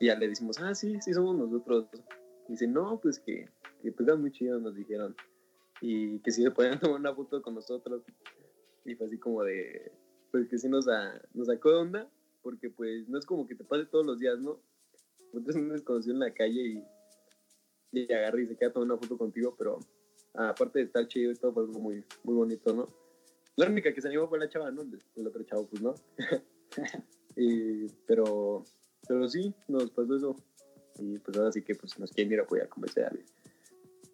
[0.00, 1.86] Y ya le decimos, ah, sí, sí somos nosotros.
[2.48, 3.48] Dicen, no, pues que,
[3.82, 5.14] que pues muy chido, nos dijeron
[5.82, 8.02] y que si se podían tomar una foto con nosotros.
[8.84, 9.92] Y fue así como de,
[10.30, 10.86] pues que sí nos,
[11.34, 12.10] nos sacó de onda,
[12.40, 14.60] porque pues no es como que te pase todos los días, ¿no?
[15.32, 16.84] Entonces un desconocido en la calle y,
[17.92, 19.78] y agarra y se queda tomando una foto contigo, pero
[20.34, 22.88] aparte de estar chido y todo, fue algo muy, muy bonito, ¿no?
[23.56, 24.82] La única que se animó fue la chava, ¿no?
[25.14, 25.94] El otro chavo, pues no.
[27.36, 28.64] y, pero,
[29.06, 30.36] pero sí, nos pasó eso.
[30.98, 33.10] Y pues ahora sí que pues nos quieren ir a apoyar como sea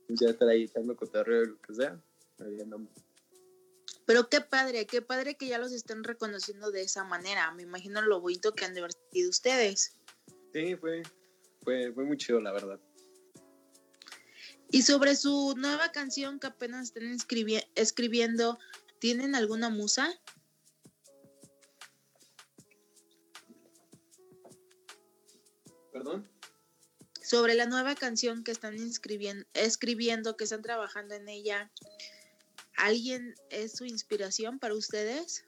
[0.09, 2.01] ya estar ahí echando cotorreo lo que sea.
[2.41, 2.91] Ahí andamos.
[4.07, 7.51] Pero qué padre, qué padre que ya los estén reconociendo de esa manera.
[7.53, 9.93] Me imagino lo bonito que han de haber sido ustedes.
[10.55, 11.03] Sí, fue,
[11.63, 12.81] fue, fue muy chido, la verdad.
[14.71, 17.17] Y sobre su nueva canción que apenas están
[17.75, 18.59] escribiendo,
[18.99, 20.11] ¿tienen alguna musa?
[25.93, 26.29] ¿Perdón?
[27.29, 31.71] Sobre la nueva canción que están escribiendo, que están trabajando en ella.
[32.79, 35.45] ¿Alguien es su inspiración para ustedes?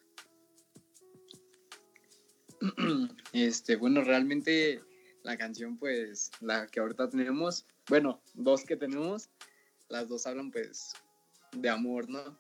[3.33, 4.83] Este, bueno, realmente
[5.23, 9.31] la canción, pues, la que ahorita tenemos, bueno, dos que tenemos,
[9.89, 10.93] las dos hablan, pues,
[11.53, 12.37] de amor, ¿no?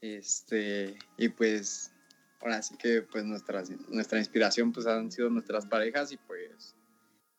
[0.00, 1.92] Este, y pues,
[2.40, 3.62] ahora sí que, pues, nuestra,
[4.18, 6.74] inspiración, pues, han sido nuestras parejas y, pues,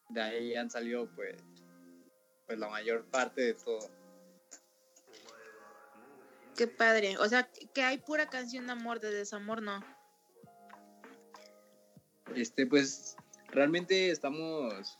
[0.09, 1.35] de ahí han salido pues,
[2.45, 3.89] pues la mayor parte de todo.
[6.55, 7.17] Qué padre.
[7.17, 9.83] O sea, que hay pura canción de amor, de desamor, ¿no?
[12.33, 13.17] Este, pues,
[13.49, 14.97] realmente estamos,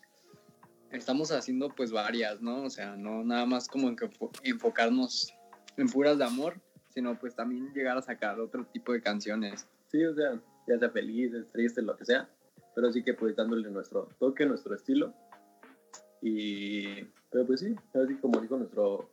[0.91, 2.63] estamos haciendo pues varias, ¿no?
[2.63, 4.09] O sea, no nada más como en que
[4.43, 5.33] enfocarnos
[5.77, 9.67] en puras de amor, sino pues también llegar a sacar otro tipo de canciones.
[9.87, 12.29] Sí, o sea, ya sea feliz, triste, lo que sea,
[12.75, 15.13] pero sí que pues dándole nuestro toque, nuestro estilo.
[16.21, 19.09] Y, pero pues sí, así como dijo nuestro,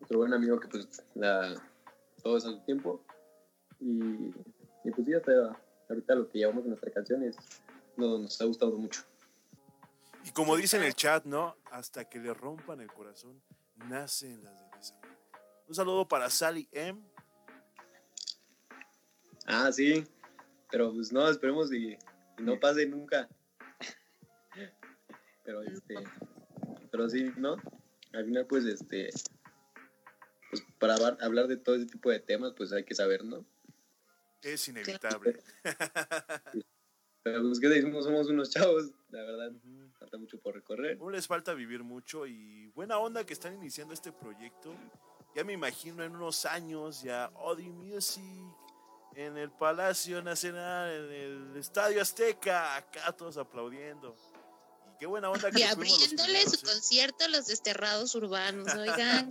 [0.00, 1.54] nuestro buen amigo que pues la,
[2.22, 3.04] todo es a su tiempo.
[3.78, 4.32] Y,
[4.84, 5.32] y pues sí, hasta
[5.90, 7.36] ahorita lo que llevamos en nuestra canción es,
[7.96, 9.02] no, nos ha gustado mucho.
[10.24, 11.56] Y como dice en el chat, ¿no?
[11.70, 13.40] Hasta que le rompan el corazón,
[13.88, 15.06] nacen las de desamor.
[15.68, 17.00] Un saludo para Sally M.
[19.46, 20.04] Ah, sí.
[20.70, 21.96] Pero pues no, esperemos y
[22.38, 23.28] no pase nunca.
[25.44, 25.94] Pero este,
[26.90, 27.56] pero sí, ¿no?
[28.12, 29.10] Al final, pues, este,
[30.50, 33.44] pues para hablar de todo ese tipo de temas, pues hay que saber, ¿no?
[34.42, 35.38] Es inevitable.
[37.22, 39.52] Pero pues que decimos, somos unos chavos, la verdad.
[39.98, 40.96] Falta mucho por recorrer.
[40.98, 44.72] No les falta vivir mucho y buena onda que están iniciando este proyecto.
[45.34, 48.22] Ya me imagino en unos años ya Audi Music
[49.16, 54.14] en el Palacio Nacional, en el Estadio Azteca, acá todos aplaudiendo.
[54.92, 56.70] Y qué buena onda que Y abriéndole su ¿eh?
[56.70, 59.30] concierto a los desterrados urbanos, oigan,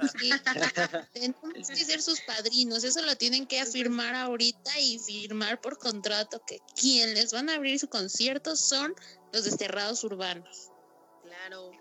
[1.13, 6.41] tenemos que ser sus padrinos, eso lo tienen que afirmar ahorita y firmar por contrato
[6.47, 8.95] que quien les van a abrir su concierto son
[9.33, 10.71] los desterrados urbanos.
[11.21, 11.71] Claro.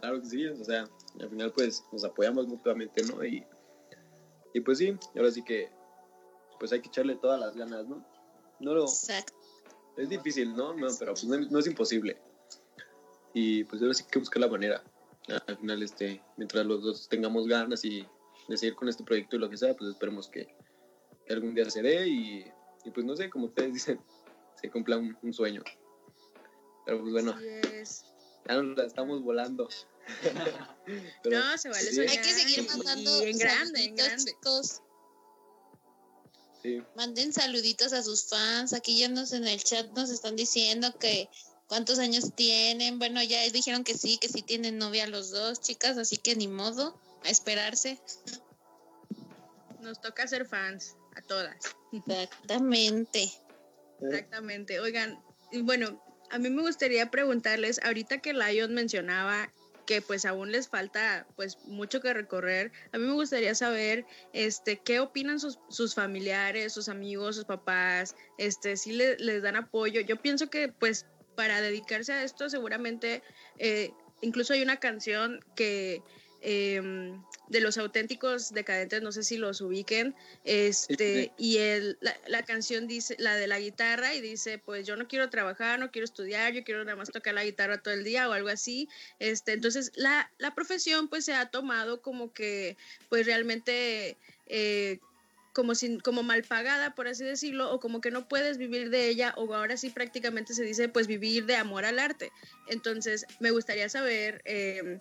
[0.00, 0.84] Claro que sí, o sea,
[1.20, 3.24] al final pues nos apoyamos mutuamente, ¿no?
[3.24, 3.44] Y,
[4.52, 5.72] y pues sí, ahora sí que
[6.58, 8.04] pues hay que echarle todas las ganas, ¿no?
[8.60, 8.82] No lo...
[8.84, 9.34] Exacto.
[9.96, 10.74] Es difícil, ¿no?
[10.74, 12.20] No, pero pues no, es imposible.
[13.32, 14.82] Y pues ahora sí que buscar la manera.
[15.46, 18.06] Al final, este, mientras los dos tengamos ganas y
[18.48, 20.48] de seguir con este proyecto y lo que sea, pues esperemos que,
[21.28, 22.44] algún día se dé y,
[22.84, 24.00] y, pues no sé, como ustedes dicen,
[24.60, 25.62] se cumpla un, sueño.
[26.84, 27.34] Pero pues bueno,
[28.46, 29.68] ya nos la estamos volando.
[31.30, 32.10] no, se vale soñar.
[32.10, 34.32] Hay que seguir mandando en grande, en grande.
[34.32, 34.82] chicos.
[36.96, 38.72] Manden saluditos a sus fans.
[38.72, 41.28] Aquí ya nos en el chat nos están diciendo que
[41.68, 42.98] cuántos años tienen.
[42.98, 46.48] Bueno, ya dijeron que sí, que sí tienen novia los dos, chicas, así que ni
[46.48, 48.00] modo, a esperarse.
[49.80, 51.56] Nos toca ser fans, a todas.
[51.92, 53.30] Exactamente.
[54.00, 54.80] Exactamente.
[54.80, 55.22] Oigan,
[55.62, 59.52] bueno, a mí me gustaría preguntarles, ahorita que Lion mencionaba
[59.86, 62.72] que pues aún les falta pues mucho que recorrer.
[62.92, 68.16] A mí me gustaría saber este qué opinan sus, sus familiares, sus amigos, sus papás,
[68.38, 70.00] este si les dan apoyo.
[70.00, 73.22] Yo pienso que pues para dedicarse a esto seguramente
[73.58, 76.02] eh, incluso hay una canción que
[76.46, 80.14] Em, de los auténticos decadentes, no sé si los ubiquen,
[80.44, 85.06] este, y el, la, canción dice, la de la guitarra, y dice, pues yo no
[85.08, 88.28] quiero trabajar, no quiero estudiar, yo quiero nada más tocar la guitarra todo el día
[88.28, 88.88] o algo así,
[89.18, 92.76] este, entonces la, la profesión pues se ha tomado como que,
[93.08, 94.16] pues realmente...
[94.46, 94.98] Eh,
[95.54, 99.08] como, sin, como mal pagada, por así decirlo, o como que no puedes vivir de
[99.08, 102.32] ella, o ahora sí prácticamente se dice, pues vivir de amor al arte.
[102.66, 104.98] Entonces, me gustaría saber eh,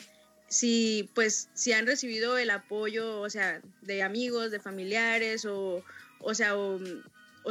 [0.53, 5.83] si pues si han recibido el apoyo, o sea, de amigos, de familiares o
[6.23, 6.79] o sea, o,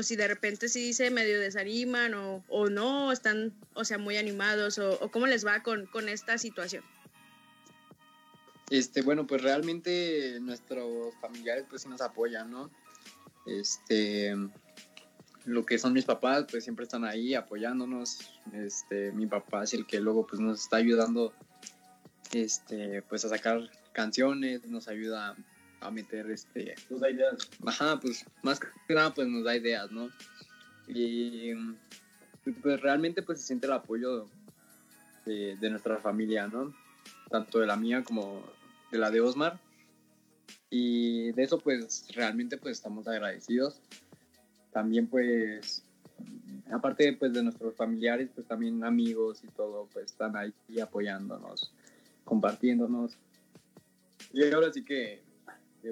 [0.02, 4.78] si de repente sí se medio desaniman o, o no, están, o sea, muy animados
[4.78, 6.82] o, cómo les va con, con, esta situación.
[8.70, 12.70] Este, bueno, pues realmente nuestros familiares pues sí nos apoyan, ¿no?
[13.46, 14.34] Este,
[15.44, 19.86] lo que son mis papás pues siempre están ahí apoyándonos, este, mi papá es el
[19.86, 21.34] que luego pues nos está ayudando
[22.32, 25.36] este, pues a sacar canciones, nos ayuda
[25.80, 26.74] a meter este...
[26.90, 27.50] Nos da ideas.
[27.66, 30.10] Ajá, pues más que nada pues nos da ideas, ¿no?
[30.88, 31.52] Y
[32.62, 34.28] pues realmente pues se siente el apoyo
[35.24, 36.74] de, de nuestra familia, ¿no?
[37.30, 38.42] Tanto de la mía como
[38.90, 39.60] de la de Osmar.
[40.70, 43.80] Y de eso pues realmente pues estamos agradecidos.
[44.72, 45.84] También pues
[46.70, 51.72] aparte pues de nuestros familiares pues también amigos y todo pues están ahí apoyándonos
[52.24, 53.18] compartiéndonos.
[54.32, 55.22] Y ahora sí que,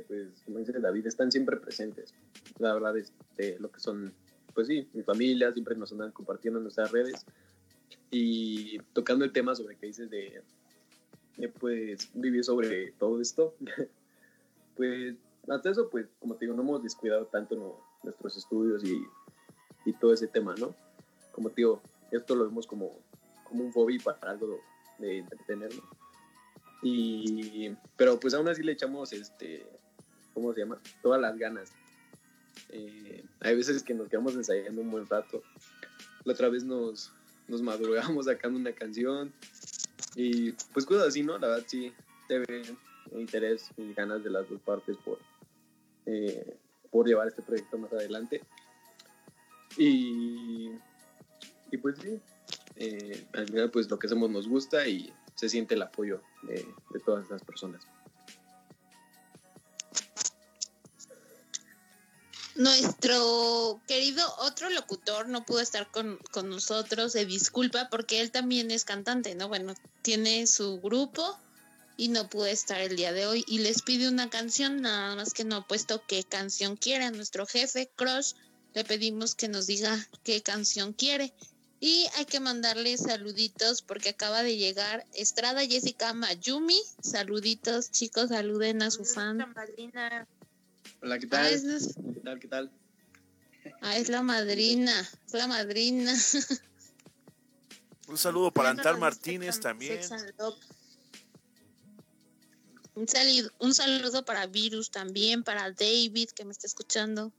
[0.06, 2.14] pues, como dice David, están siempre presentes.
[2.58, 4.12] La verdad, es este, lo que son,
[4.54, 7.26] pues sí, mi familia, siempre nos andan compartiendo en nuestras redes.
[8.10, 10.42] Y tocando el tema sobre que dices de,
[11.58, 13.54] pues, vivir sobre todo esto,
[14.76, 15.16] pues,
[15.48, 19.02] hasta eso, pues, como te digo, no hemos descuidado tanto nuestros estudios y,
[19.84, 20.74] y, todo ese tema, ¿no?
[21.32, 22.98] Como te digo, esto lo vemos como,
[23.44, 24.60] como un hobby para algo
[24.98, 25.99] de entretenernos
[26.82, 29.66] y, pero pues aún así le echamos, este,
[30.34, 30.80] ¿cómo se llama?
[31.02, 31.72] Todas las ganas.
[32.70, 35.42] Eh, hay veces que nos quedamos ensayando un buen rato.
[36.24, 37.12] La otra vez nos,
[37.48, 39.32] nos madrugamos sacando una canción.
[40.16, 41.38] Y pues cosas así, ¿no?
[41.38, 41.92] La verdad sí,
[42.28, 42.62] te ve
[43.12, 45.18] interés y ganas de las dos partes por,
[46.06, 46.56] eh,
[46.90, 48.42] por llevar este proyecto más adelante.
[49.76, 50.70] Y,
[51.70, 52.20] y pues sí,
[52.76, 56.66] eh, al final pues lo que hacemos nos gusta y se siente el apoyo de,
[57.04, 57.82] todas las personas.
[62.56, 68.70] Nuestro querido otro locutor no pudo estar con, con, nosotros, se disculpa porque él también
[68.70, 69.48] es cantante, ¿no?
[69.48, 71.38] Bueno, tiene su grupo
[71.96, 75.34] y no pudo estar el día de hoy y les pide una canción, nada más
[75.34, 77.10] que no ha puesto qué canción quiere.
[77.10, 78.32] nuestro jefe, Crush,
[78.72, 81.34] le pedimos que nos diga qué canción quiere.
[81.82, 86.78] Y hay que mandarle saluditos porque acaba de llegar Estrada Jessica Mayumi.
[87.02, 89.40] Saluditos, chicos, saluden a su fan.
[91.00, 91.46] Hola, ¿qué tal?
[91.46, 91.94] Ah, es...
[91.94, 92.38] ¿Qué tal?
[92.38, 92.70] ¿Qué tal?
[93.80, 94.92] Ah, es la madrina,
[95.26, 96.14] es la madrina.
[98.08, 100.00] Un saludo para Antal Martínez también.
[102.94, 107.32] Un saludo, un saludo para Virus también, para David que me está escuchando.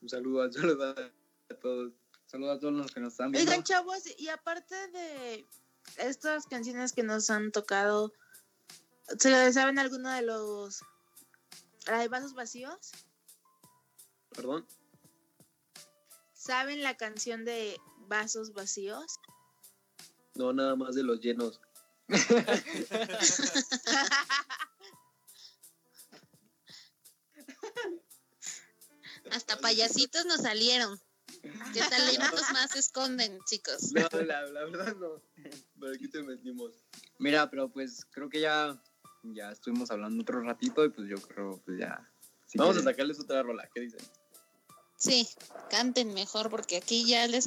[0.00, 0.94] Un saludo, un saludo
[1.50, 1.92] a todos.
[2.26, 3.50] Saludos a todos los que nos están viendo.
[3.50, 5.46] Oigan, chavos, y aparte de
[5.98, 8.12] estas canciones que nos han tocado,
[9.18, 10.82] ¿se saben alguno de los
[11.86, 12.90] ¿La de vasos vacíos?
[14.30, 14.66] ¿Perdón?
[16.32, 19.20] ¿Saben la canción de vasos vacíos?
[20.34, 21.60] No, nada más de los llenos.
[29.30, 31.00] Hasta payasitos nos salieron.
[31.72, 33.92] ¿Qué talentos más se esconden, chicos?
[33.92, 35.22] No, la, verdad no.
[35.80, 36.72] Pero aquí te metimos.
[37.18, 38.80] Mira, pero pues creo que ya
[39.22, 42.08] ya estuvimos hablando otro ratito y pues yo creo pues ya.
[42.54, 44.00] Vamos a sacarles otra rola, ¿qué dicen?
[44.96, 45.28] Sí,
[45.70, 47.46] canten mejor porque aquí ya les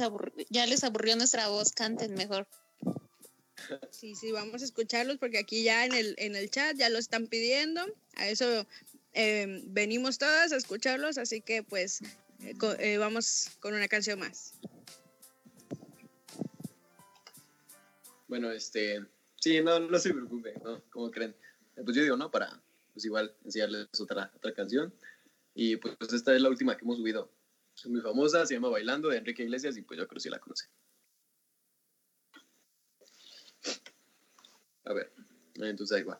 [0.50, 2.48] ya les aburrió nuestra voz, canten mejor.
[3.92, 6.98] Sí, sí, vamos a escucharlos porque aquí ya en el, en el chat ya lo
[6.98, 7.82] están pidiendo.
[8.16, 8.66] A eso
[9.14, 12.02] eh, venimos todas a escucharlos, así que pues
[12.44, 14.54] eh, eh, vamos con una canción más.
[18.28, 19.06] Bueno, este,
[19.38, 20.82] sí, no, no se preocupen, ¿no?
[20.92, 21.36] Como creen.
[21.84, 22.30] Pues yo digo, ¿no?
[22.30, 22.62] Para,
[22.94, 24.94] pues igual, enseñarles otra, otra canción.
[25.56, 27.32] Y pues esta es la última que hemos subido.
[27.76, 30.30] Es muy famosa, se llama Bailando de Enrique Iglesias y pues yo creo que sí
[30.30, 30.70] la conocen.
[34.86, 35.12] A ver,
[35.56, 36.20] entonces ahí va.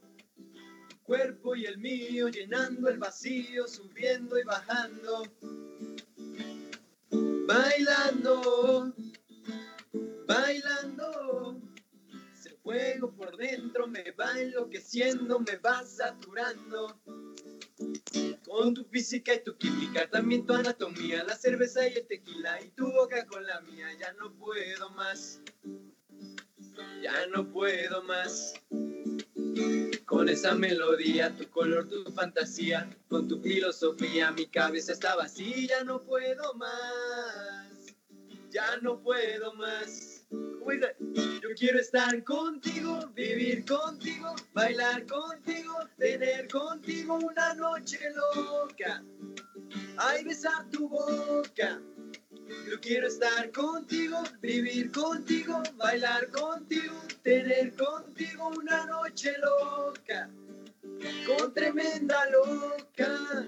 [1.11, 5.23] cuerpo y el mío, llenando el vacío, subiendo y bajando.
[7.45, 8.93] Bailando,
[10.25, 11.61] bailando.
[12.33, 16.97] Ese fuego por dentro me va enloqueciendo, me va saturando.
[18.45, 22.69] Con tu física y tu química, también tu anatomía, la cerveza y el tequila y
[22.69, 25.41] tu boca con la mía, ya no puedo más.
[27.03, 28.53] Ya no puedo más.
[30.05, 36.01] Con esa melodía, tu color, tu fantasía, con tu filosofía, mi cabeza está vacía, no
[36.01, 37.95] puedo más,
[38.49, 40.25] ya no puedo más.
[40.31, 49.03] Yo quiero estar contigo, vivir contigo, bailar contigo, tener contigo una noche loca.
[49.97, 51.81] Ay, besar tu boca.
[52.69, 60.29] Yo quiero estar contigo, vivir contigo, bailar contigo, tener contigo una noche loca,
[61.25, 63.47] con tremenda loca.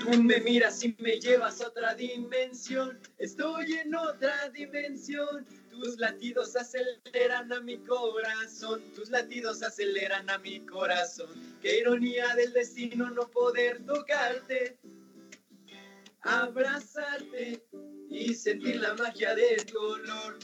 [0.00, 2.98] Tú me miras y me llevas a otra dimensión.
[3.22, 5.46] Estoy en otra dimensión.
[5.70, 8.82] Tus latidos aceleran a mi corazón.
[8.96, 11.30] Tus latidos aceleran a mi corazón.
[11.62, 14.76] Qué ironía del destino no poder tocarte,
[16.22, 17.64] abrazarte
[18.10, 20.40] y sentir la magia del dolor.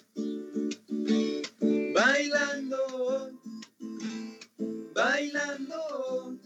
[1.92, 3.32] Bailando,
[4.94, 6.38] bailando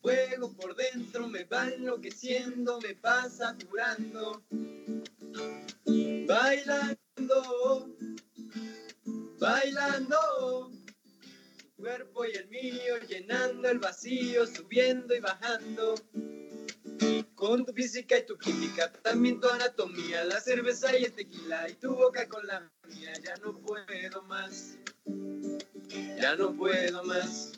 [0.00, 4.42] fuego por dentro me va enloqueciendo, me va saturando.
[6.26, 7.96] Bailando,
[9.38, 10.70] bailando,
[11.58, 15.94] tu cuerpo y el mío llenando el vacío, subiendo y bajando.
[17.34, 21.74] Con tu física y tu química, también tu anatomía, la cerveza y el tequila y
[21.74, 24.76] tu boca con la mía, ya no puedo más,
[26.20, 27.52] ya no puedo más.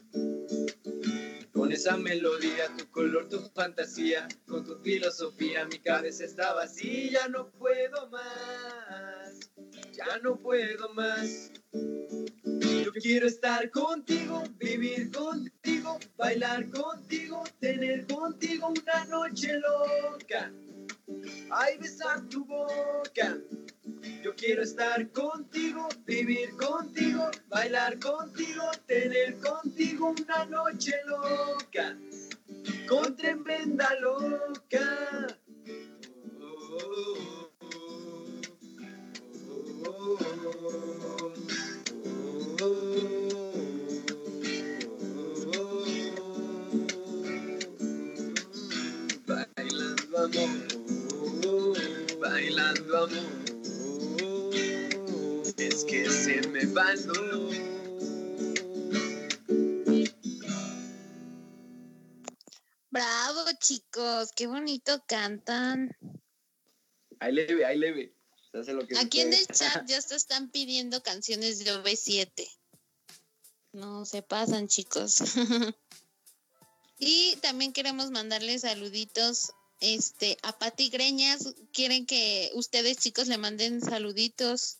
[1.62, 7.52] Con esa melodía, tu color, tu fantasía, con tu filosofía, mi cabeza está vacía, no
[7.52, 9.52] puedo más,
[9.92, 11.52] ya no puedo más.
[11.72, 20.52] Yo quiero estar contigo, vivir contigo, bailar contigo, tener contigo una noche loca.
[21.50, 23.38] Ay, besar tu boca,
[24.22, 31.98] Yo quiero estar contigo, vivir contigo, bailar contigo, tener contigo una noche loca,
[32.88, 35.38] con tremenda loca.
[49.26, 50.71] Bailando amor,
[52.22, 53.42] bailando amor
[55.56, 57.54] es que se me va el dolor.
[62.90, 65.96] Bravo, chicos, qué bonito cantan.
[67.18, 68.14] Ahí leve, ahí leve.
[68.52, 72.48] Lo que Aquí en el chat ya se están pidiendo canciones de OV7.
[73.72, 75.18] No se pasan, chicos.
[76.98, 79.52] y también queremos mandarles saluditos
[79.82, 81.54] este, a Pati Greñas.
[81.72, 84.78] Quieren que ustedes, chicos, le manden saluditos.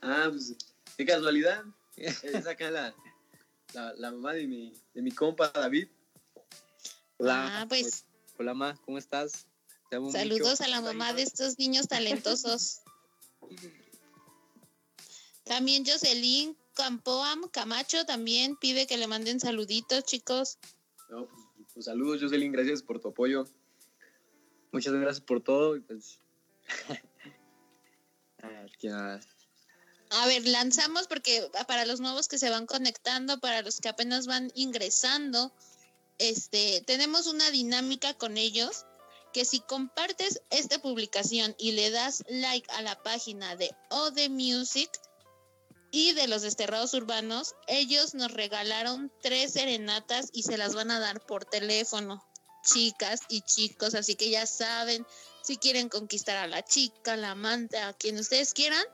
[0.00, 0.54] Ah, pues,
[0.96, 1.64] qué casualidad.
[1.96, 2.94] Es acá la,
[3.74, 5.88] la, la mamá de mi, de mi compa David.
[7.16, 8.04] Hola, Ah, pues
[8.38, 9.46] hola, ma, ¿cómo estás?
[9.90, 10.18] Te amo mucho.
[10.18, 12.82] saludos a la mamá de estos niños talentosos.
[15.44, 20.58] También Jocelyn Campoam Camacho también pide que le manden saluditos, chicos.
[21.08, 21.42] No, pues,
[21.78, 23.46] pues, saludos, Jocelyn, gracias por tu apoyo.
[24.72, 26.18] Muchas gracias por todo pues...
[28.40, 29.20] Ah, que nada.
[30.10, 34.26] A ver, lanzamos porque para los nuevos que se van conectando, para los que apenas
[34.26, 35.52] van ingresando,
[36.18, 38.86] este, tenemos una dinámica con ellos
[39.32, 44.90] que si compartes esta publicación y le das like a la página de Ode Music
[45.90, 51.00] y de los desterrados urbanos, ellos nos regalaron tres serenatas y se las van a
[51.00, 52.24] dar por teléfono,
[52.62, 55.06] chicas y chicos, así que ya saben,
[55.42, 58.84] si quieren conquistar a la chica, la amante, a quien ustedes quieran,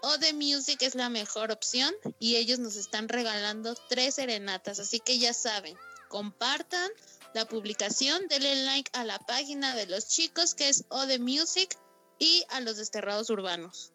[0.00, 5.18] Ode Music es la mejor opción y ellos nos están regalando tres serenatas, así que
[5.18, 5.76] ya saben,
[6.08, 6.90] compartan
[7.34, 11.76] la publicación, denle like a la página de los chicos que es Ode Music
[12.18, 13.92] y a los desterrados urbanos.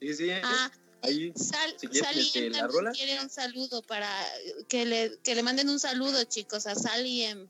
[0.00, 0.70] Sí, sí, Ah,
[1.02, 1.32] ahí.
[1.34, 2.50] Sal, si Sally este,
[2.92, 4.10] quiere un saludo para
[4.68, 7.48] que le, que le manden un saludo, chicos, a Sally M.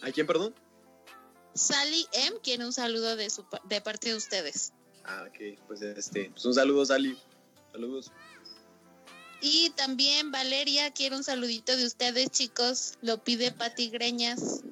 [0.00, 0.54] ¿A quién, perdón?
[1.54, 4.72] Sally M quiere un saludo de su de parte de ustedes.
[5.04, 7.18] Ah, ok, pues este, pues un saludo, Sally.
[7.72, 8.10] Saludos.
[9.40, 12.94] Y también Valeria quiere un saludito de ustedes, chicos.
[13.02, 14.62] Lo pide Pati Greñas.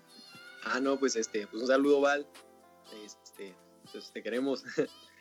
[0.65, 2.27] Ah, no, pues este, pues un saludo, Val.
[3.05, 3.55] Este,
[3.93, 4.65] pues te queremos.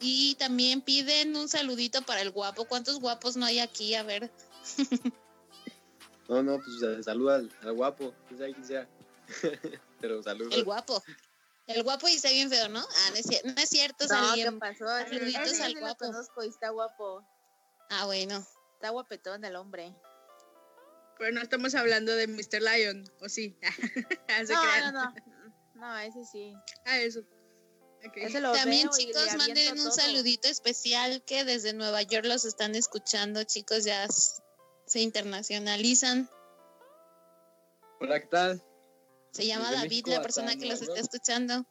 [0.00, 2.64] Y también piden un saludito para el guapo.
[2.66, 3.94] ¿Cuántos guapos no hay aquí?
[3.94, 4.30] A ver.
[6.28, 8.86] No, no, pues saluda al, al guapo, sea quien sea.
[10.00, 10.52] Pero saludos.
[10.54, 11.02] El guapo.
[11.66, 12.80] El guapo y está bien feo, ¿no?
[12.80, 14.86] Ah, no es, cier- no es cierto, No, ¿qué pasó?
[14.86, 16.04] Saluditos al sí lo guapo.
[16.04, 17.24] conozco y está guapo.
[17.88, 18.46] Ah, bueno.
[18.74, 19.94] Está guapetón el hombre.
[21.18, 22.60] Pero no estamos hablando de Mr.
[22.62, 23.58] Lion, ¿o sí?
[24.28, 25.14] Ah, No, no, no.
[25.76, 26.54] No, ese sí.
[26.84, 27.20] Ah, eso.
[28.00, 29.90] También, chicos, manden un todo.
[29.90, 34.06] saludito especial que desde Nueva York los están escuchando, chicos, ya
[34.86, 36.30] se internacionalizan.
[38.00, 38.62] Hola, ¿qué tal?
[39.32, 41.66] Se llama Desde David, México la persona que los está escuchando.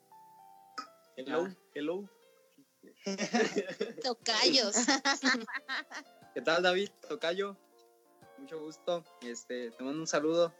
[1.15, 2.09] Hello, hello.
[4.03, 4.75] Tocayos.
[6.33, 6.89] ¿Qué tal, David?
[7.07, 7.57] Tocayo.
[8.37, 9.03] Mucho gusto.
[9.21, 10.53] Este, te mando un saludo.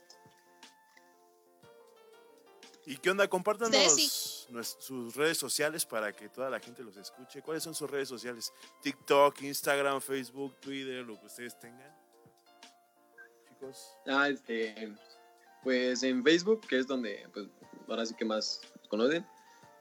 [2.86, 3.28] ¿Y qué onda?
[3.28, 4.10] Compártanos Ceci.
[4.62, 7.42] Sus redes sociales para que toda la gente los escuche.
[7.42, 8.52] ¿Cuáles son sus redes sociales?
[8.82, 11.94] TikTok, Instagram, Facebook, Twitter, lo que ustedes tengan.
[13.48, 13.94] Chicos.
[14.06, 14.92] Ah, este,
[15.62, 17.46] pues en Facebook, que es donde, pues,
[17.88, 19.26] ahora sí que más conocen,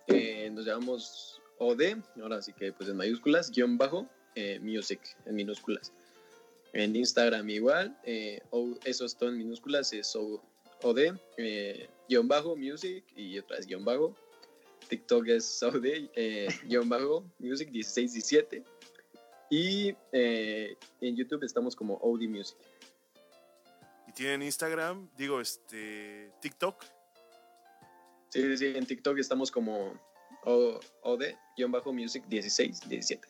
[0.08, 5.36] eh, nos llamamos OD, ahora sí que, pues, en mayúsculas, guion bajo, eh, music, en
[5.36, 5.92] minúsculas.
[6.74, 10.44] En Instagram igual, eh, O- eso es todo en minúsculas, es O-
[10.84, 14.16] OD, eh, guion bajo, music, y otra vez guion bajo.
[14.88, 18.64] TikTok es OD, eh, guion bajo, music, 1617.
[19.50, 22.58] Y eh, en YouTube estamos como OD Music.
[24.08, 25.10] ¿Y tienen Instagram?
[25.18, 26.32] Digo, este.
[26.42, 26.84] TikTok.
[28.30, 29.94] Sí, sí, sí, en TikTok estamos como
[30.44, 33.28] O- OD-Music 1617.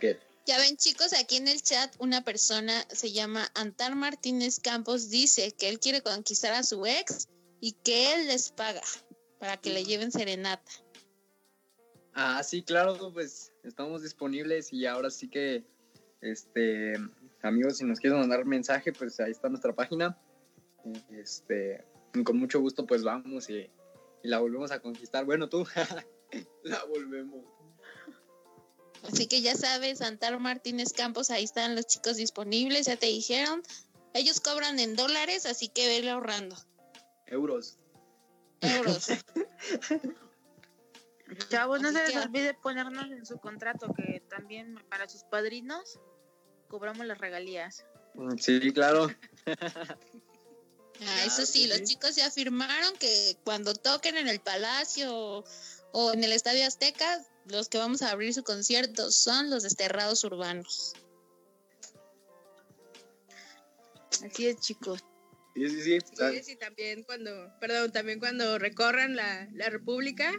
[0.00, 0.18] ¿Qué?
[0.46, 5.52] Ya ven, chicos, aquí en el chat una persona se llama Antar Martínez Campos dice
[5.52, 7.28] que él quiere conquistar a su ex
[7.60, 8.82] y que él les paga
[9.38, 10.70] para que le lleven serenata.
[12.14, 15.64] Ah, sí, claro, pues estamos disponibles y ahora sí que,
[16.20, 16.94] este,
[17.42, 20.18] amigos, si nos quieren mandar mensaje, pues ahí está nuestra página.
[21.10, 21.84] Este,
[22.24, 23.70] con mucho gusto pues vamos y,
[24.22, 25.24] y la volvemos a conquistar.
[25.24, 25.66] Bueno, tú,
[26.64, 27.44] la volvemos.
[29.04, 33.62] Así que ya sabes, Santaro Martínez Campos, ahí están los chicos disponibles, ya te dijeron.
[34.12, 36.56] Ellos cobran en dólares, así que vele ahorrando.
[37.30, 37.76] Euros.
[38.60, 39.08] Euros.
[41.48, 46.00] Chavos, no se les olvide ponernos en su contrato que también para sus padrinos
[46.68, 47.84] cobramos las regalías.
[48.14, 49.08] Mm, sí, claro.
[51.02, 55.44] Ah, eso sí, los chicos ya afirmaron que cuando toquen en el Palacio o,
[55.92, 60.24] o en el Estadio Azteca, los que vamos a abrir su concierto son los desterrados
[60.24, 60.92] urbanos.
[64.22, 65.02] Así es, chicos.
[65.54, 65.98] Sí, sí, sí.
[66.20, 70.30] Ah, Sí, sí, también cuando, perdón, también cuando recorran la, la República,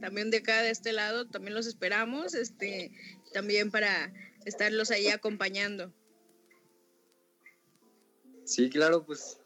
[0.00, 2.92] también de acá de este lado, también los esperamos, este,
[3.32, 4.12] también para
[4.44, 5.92] estarlos ahí acompañando.
[8.44, 9.40] Sí, claro, pues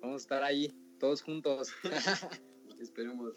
[0.00, 1.70] vamos a estar ahí todos juntos.
[2.80, 3.32] Esperemos.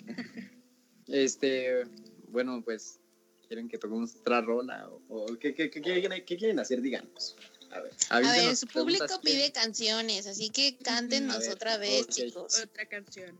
[1.07, 1.83] Este,
[2.29, 2.99] bueno, pues
[3.47, 6.81] quieren que toquemos otra rola o O, ¿qué, qué, qué, quieren- qué quieren hacer?
[6.81, 7.35] Díganos.
[7.71, 7.93] A ver.
[8.09, 12.09] A ver, su público que- pide canciones, así que cántenos A ver, otra vez, ok.
[12.09, 12.59] chicos.
[12.59, 13.37] Otra canción.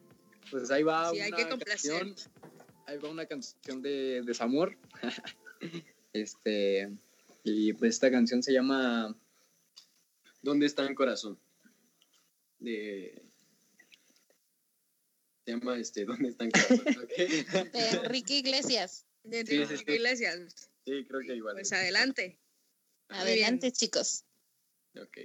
[0.51, 1.99] Pues ahí va Sí, hay una que complacer.
[1.99, 2.33] canción.
[2.85, 4.77] Ahí va una canción de desamor.
[6.13, 6.89] este,
[7.43, 9.15] y pues esta canción se llama
[10.41, 11.39] ¿Dónde está el corazón?
[12.59, 13.21] De...
[15.45, 16.79] Se llama este, ¿Dónde está el corazón?
[17.03, 17.71] Ok.
[17.73, 19.05] De Enrique Iglesias.
[19.23, 19.95] De Sí, sí, Enrique sí.
[19.97, 20.69] Iglesias.
[20.85, 21.55] Sí, creo que igual.
[21.55, 22.38] Pues adelante.
[23.09, 24.23] Adelante, chicos.
[24.95, 25.17] Ok.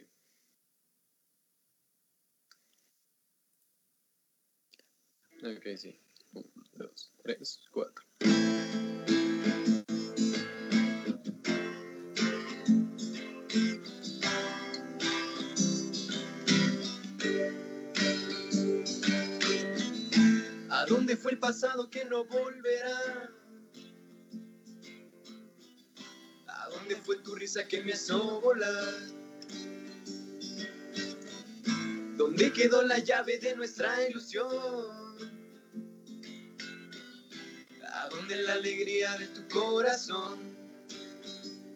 [5.43, 6.01] Ok, sí.
[6.33, 8.05] Uno, dos, tres, cuatro.
[20.71, 23.31] ¿A dónde fue el pasado que no volverá?
[26.85, 28.95] Dónde fue tu risa que me hizo volar?
[32.19, 34.47] ¿Dónde quedó la llave de nuestra ilusión?
[37.91, 40.39] ¿A dónde la alegría de tu corazón?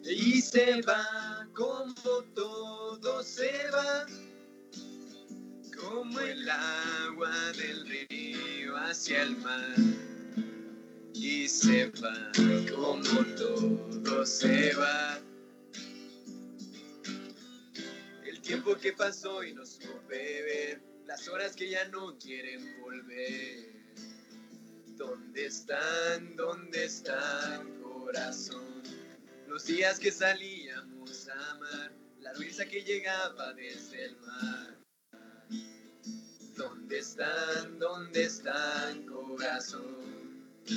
[0.03, 4.05] Y se va como todo se va,
[5.75, 9.75] como el agua del río hacia el mar.
[11.21, 12.31] Y se va
[12.73, 15.19] como todo se va.
[18.25, 23.73] El tiempo que pasó y no supe ver, las horas que ya no quieren volver.
[24.95, 26.37] ¿Dónde están?
[26.37, 28.81] ¿Dónde están, corazón?
[29.45, 31.91] Los días que salíamos a amar,
[32.21, 34.79] la risa que llegaba desde el mar.
[36.55, 37.77] ¿Dónde están?
[37.77, 40.08] ¿Dónde están, corazón?
[40.69, 40.73] ¿A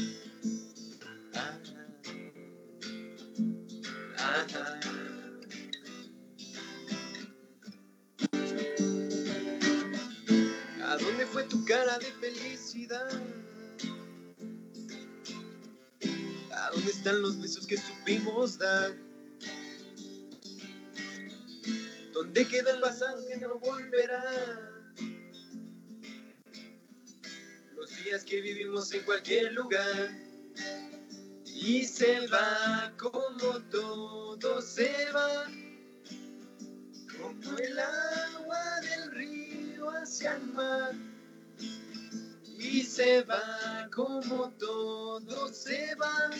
[10.98, 13.06] dónde fue tu cara de felicidad?
[16.52, 18.92] ¿A dónde están los besos que supimos dar?
[22.14, 24.71] ¿Dónde queda el pasado que no volverá?
[28.04, 30.10] Días que vivimos en cualquier lugar.
[31.44, 35.46] Y se va como todo se va,
[37.16, 40.92] como el agua del río hacia el mar.
[42.58, 46.30] Y se va como todo se va.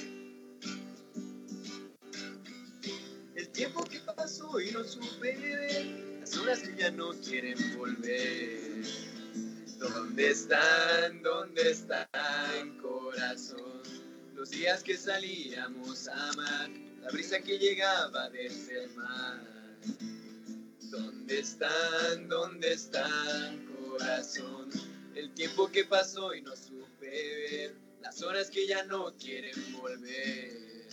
[3.35, 8.85] El tiempo que pasó y no supe las horas que ya no quieren volver.
[9.83, 11.23] ¿Dónde están?
[11.23, 13.83] ¿Dónde están, corazón?
[14.37, 16.71] Los días que salíamos a amar,
[17.01, 19.43] la brisa que llegaba desde el mar.
[20.83, 22.29] ¿Dónde están?
[22.29, 24.71] ¿Dónde están, corazón?
[25.17, 30.87] El tiempo que pasó y no supe ver, las horas que ya no quieren volver.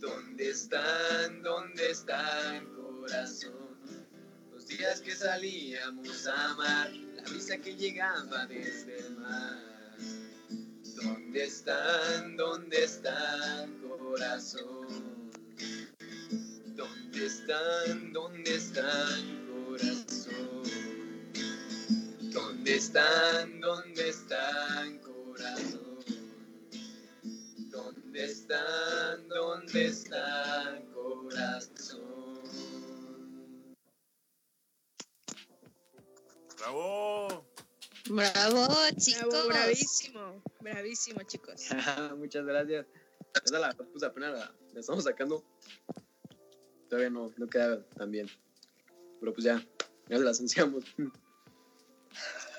[0.00, 1.42] ¿Dónde están?
[1.42, 3.76] ¿Dónde están, corazón?
[4.54, 9.58] Los días que salíamos a amar, la brisa que llegaba desde el mar.
[11.02, 12.36] ¿Dónde están?
[12.36, 15.30] ¿Dónde están, corazón?
[16.76, 18.12] ¿Dónde están?
[18.12, 20.62] ¿Dónde están, corazón?
[22.32, 23.60] ¿Dónde están?
[23.60, 26.04] ¿Dónde están, corazón?
[27.70, 29.28] ¿Dónde están?
[29.28, 32.14] ¿Dónde están, corazón?
[36.58, 37.13] ¡Bravo!
[38.08, 39.28] Bravo, chicos.
[39.28, 41.68] Bravo, bravísimo, bravísimo, chicos.
[42.18, 42.86] Muchas gracias.
[43.44, 45.42] Esa la pues apenas la, la, estamos sacando.
[46.88, 48.28] Todavía no, no queda tan bien.
[49.20, 49.64] Pero pues ya,
[50.08, 50.84] ya las ansiamos.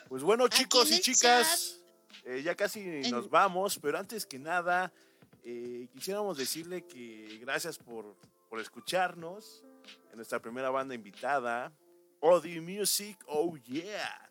[0.07, 1.81] Pues bueno, chicos y chicas,
[2.25, 4.93] eh, ya casi nos vamos, pero antes que nada,
[5.43, 8.15] eh, quisiéramos decirle que gracias por,
[8.47, 9.63] por escucharnos
[10.11, 11.73] en nuestra primera banda invitada,
[12.19, 14.24] Odi Music, oh yeah.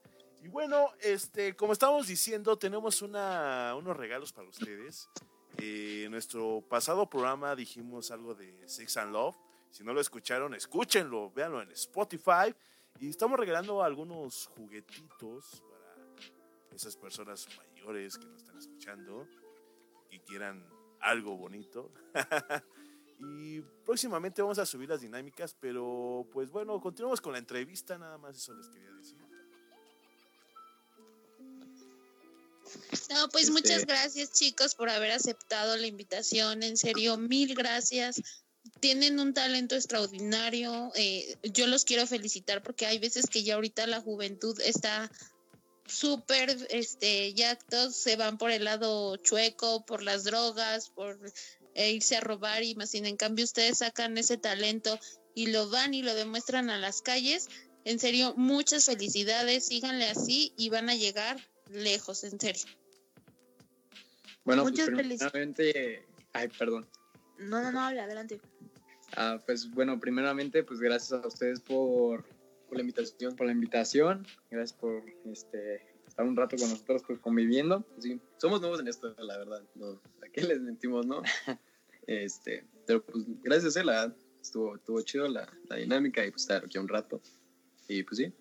[0.45, 5.09] Y bueno, este, como estábamos diciendo, tenemos una, unos regalos para ustedes.
[5.57, 9.34] Eh, en nuestro pasado programa dijimos algo de Sex and Love.
[9.70, 12.55] Si no lo escucharon, escúchenlo, véanlo en Spotify.
[13.01, 16.05] Y estamos regalando algunos juguetitos para
[16.74, 19.26] esas personas mayores que nos están escuchando
[20.11, 20.62] y quieran
[21.01, 21.90] algo bonito.
[23.18, 28.18] y próximamente vamos a subir las dinámicas, pero pues bueno, continuamos con la entrevista, nada
[28.18, 29.23] más eso les quería decir.
[33.10, 38.20] No, pues muchas este gracias chicos por haber aceptado la invitación, en serio, mil gracias.
[38.80, 43.86] Tienen un talento extraordinario, eh, yo los quiero felicitar porque hay veces que ya ahorita
[43.86, 45.10] la juventud está
[45.86, 51.18] súper, este, ya todos se van por el lado chueco, por las drogas, por
[51.74, 54.98] eh, irse a robar y más sin en cambio ustedes sacan ese talento
[55.34, 57.48] y lo van y lo demuestran a las calles.
[57.84, 61.36] En serio, muchas felicidades, síganle así y van a llegar
[61.70, 62.64] lejos, en serio.
[64.44, 66.86] Bueno, pues, primeramente, ay, perdón.
[67.38, 68.40] No, no, no, habla, adelante.
[69.16, 72.24] Ah, pues bueno, primeramente, pues gracias a ustedes por,
[72.68, 77.18] por la invitación, por la invitación, gracias por este estar un rato con nosotros pues
[77.18, 77.84] conviviendo.
[77.98, 81.22] Sí, somos nuevos en esto, la verdad, no, ¿a qué les mentimos, no?
[82.06, 86.64] este, pero pues gracias, eh, la, estuvo, estuvo chido la, la dinámica y pues estar
[86.64, 87.20] aquí un rato.
[87.88, 88.32] Y pues sí,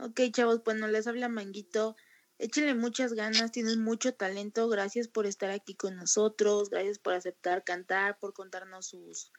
[0.00, 1.96] Ok, chavos, pues no les habla Manguito.
[2.38, 4.68] Échenle muchas ganas, tienen mucho talento.
[4.68, 6.70] Gracias por estar aquí con nosotros.
[6.70, 9.32] Gracias por aceptar cantar, por contarnos sus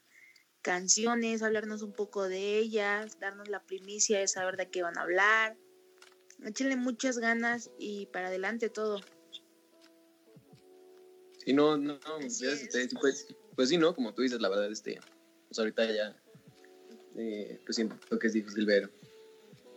[0.62, 5.04] canciones, hablarnos un poco de ellas, darnos la primicia de saber de qué van a
[5.04, 5.58] hablar.
[6.44, 9.00] Échenle muchas ganas y para adelante todo.
[11.38, 11.98] Sí, no, no,
[13.00, 13.96] pues, pues sí, ¿no?
[13.96, 15.00] Como tú dices, la verdad, este,
[15.48, 16.22] pues ahorita ya,
[17.16, 18.92] eh, pues siento que es difícil ver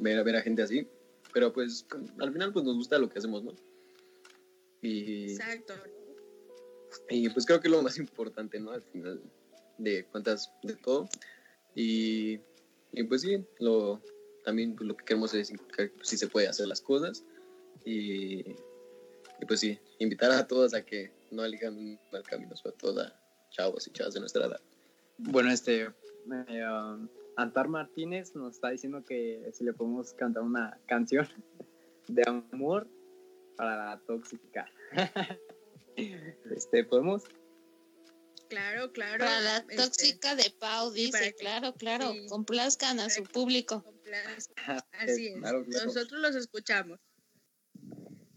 [0.02, 0.86] ver, a ver a gente así.
[1.32, 1.86] Pero pues
[2.18, 3.54] al final pues nos gusta lo que hacemos, ¿no?
[4.82, 5.74] Y, Exacto.
[7.08, 8.72] Y pues creo que es lo más importante, ¿no?
[8.72, 9.22] Al final
[9.78, 11.08] de cuentas de todo.
[11.74, 12.40] Y,
[12.92, 14.02] y pues sí, lo,
[14.44, 17.24] también pues, lo que queremos es que pues, sí se puede hacer las cosas.
[17.84, 23.00] Y, y, pues sí, invitar a todos a que no elijan mal camino, sobre todo
[23.00, 24.60] a chavos y chavas de nuestra edad.
[25.18, 25.90] Bueno, este, eh,
[26.66, 31.26] um, Antar Martínez nos está diciendo que si le podemos cantar una canción
[32.08, 32.88] de amor
[33.56, 34.70] para la tóxica.
[36.56, 37.24] este, ¿podemos?
[38.48, 39.24] Claro, claro.
[39.24, 43.84] Para la este, tóxica de Pau, dice, claro, claro, complazcan a su público.
[44.92, 47.00] Así es, nosotros los escuchamos.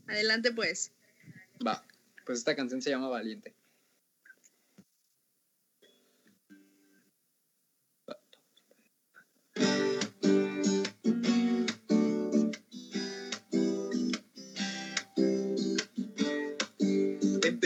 [0.08, 0.94] Adelante pues.
[1.66, 1.86] Va,
[2.26, 3.56] pues esta canción se llama Valiente.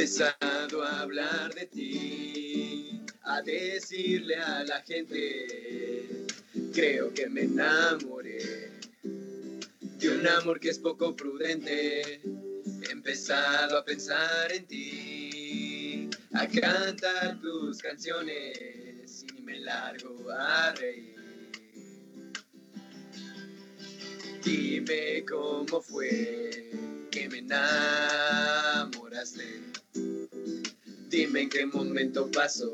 [0.10, 6.26] Empezado a hablar de ti, a decirle a la gente,
[6.74, 8.72] creo que me enamoré
[9.03, 12.22] de un amor que es poco prudente.
[12.24, 22.34] He empezado a pensar en ti, a cantar tus canciones y me largo a reír.
[24.43, 26.49] Dime cómo fue
[27.12, 28.39] que me enamoraste.
[31.10, 32.74] Dime en qué momento pasó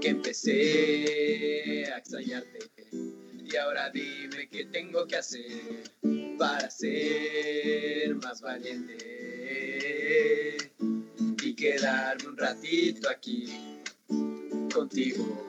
[0.00, 2.58] que empecé a extrañarte.
[3.44, 5.84] Y ahora dime qué tengo que hacer
[6.38, 8.96] para ser más valiente
[11.42, 13.52] y quedarme un ratito aquí
[14.72, 15.48] contigo.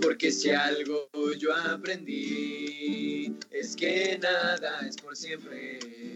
[0.00, 6.15] Porque si algo yo aprendí es que nada es por siempre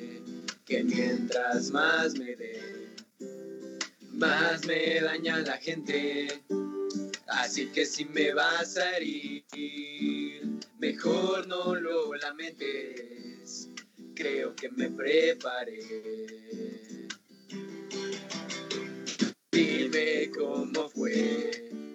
[0.70, 2.94] que mientras más me dé,
[4.12, 6.28] más me daña la gente.
[7.26, 9.42] Así que si me vas a herir,
[10.78, 13.68] mejor no lo lamentes.
[14.14, 15.80] Creo que me preparé.
[19.50, 21.50] Dime cómo fue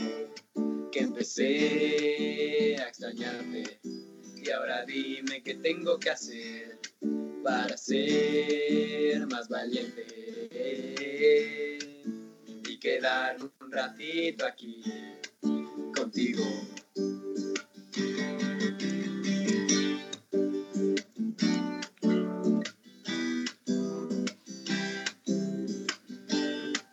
[0.91, 3.79] que empecé a extrañarte.
[4.35, 6.79] Y ahora dime qué tengo que hacer
[7.43, 10.05] para ser más valiente
[12.67, 14.83] y quedar un ratito aquí
[15.95, 16.43] contigo.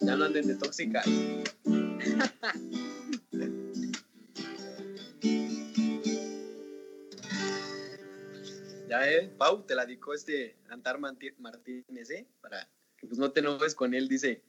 [0.01, 1.03] Ya no anden de tóxica.
[9.05, 12.27] ya, eh, Pau, te la dedicó este Antar Martínez, ¿eh?
[12.41, 14.43] Para que pues no te enojes con él, dice.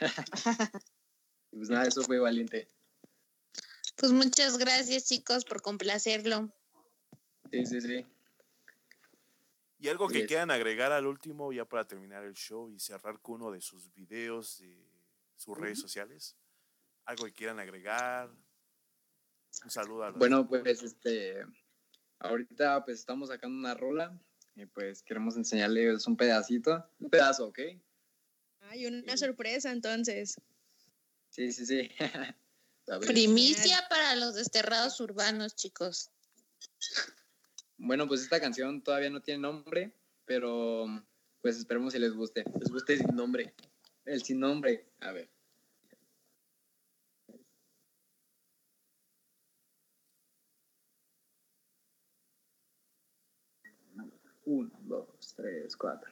[1.56, 2.68] pues nada, eso fue valiente.
[3.96, 6.52] Pues muchas gracias, chicos, por complacerlo.
[7.50, 8.06] Sí, sí, sí.
[9.80, 10.26] Y algo que Yes.
[10.26, 13.92] quieran agregar al último, ya para terminar el show y cerrar con uno de sus
[13.94, 14.76] videos de
[15.36, 16.36] sus redes sociales.
[17.04, 18.28] Algo que quieran agregar.
[19.64, 21.44] Un saludo a los Bueno, pues este,
[22.20, 24.18] ahorita pues estamos sacando una rola
[24.54, 26.84] y pues queremos enseñarles un pedacito.
[26.98, 27.60] Un pedazo, ¿ok?
[28.62, 30.36] Hay una sorpresa entonces.
[31.30, 31.90] Sí, sí, sí.
[33.06, 36.10] Primicia para los desterrados urbanos, chicos.
[37.76, 39.94] bueno, pues esta canción todavía no tiene nombre,
[40.24, 40.86] pero
[41.40, 42.44] pues esperemos si les guste.
[42.58, 43.54] Les guste sin nombre.
[44.04, 44.90] El sin nombre.
[45.00, 45.30] A ver.
[54.50, 56.10] Uno, dos, tres, cuatro.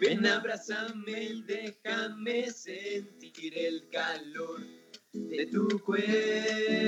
[0.00, 4.60] Ven, abrázame y déjame sentir el calor
[5.14, 6.81] de tu cuerpo.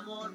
[0.00, 0.34] Amor.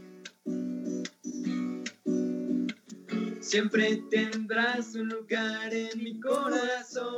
[3.42, 7.16] Siempre tendrás un lugar en mi corazón.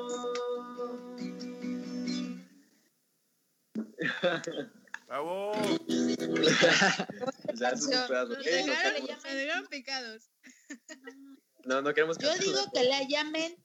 [5.07, 5.53] ¡Bravo!
[7.55, 8.43] Ya es un pedazo, Nos ¿ok?
[8.43, 10.29] dejaron, No, nos dejaron picados.
[11.65, 13.55] No, no queremos Yo digo que la llamen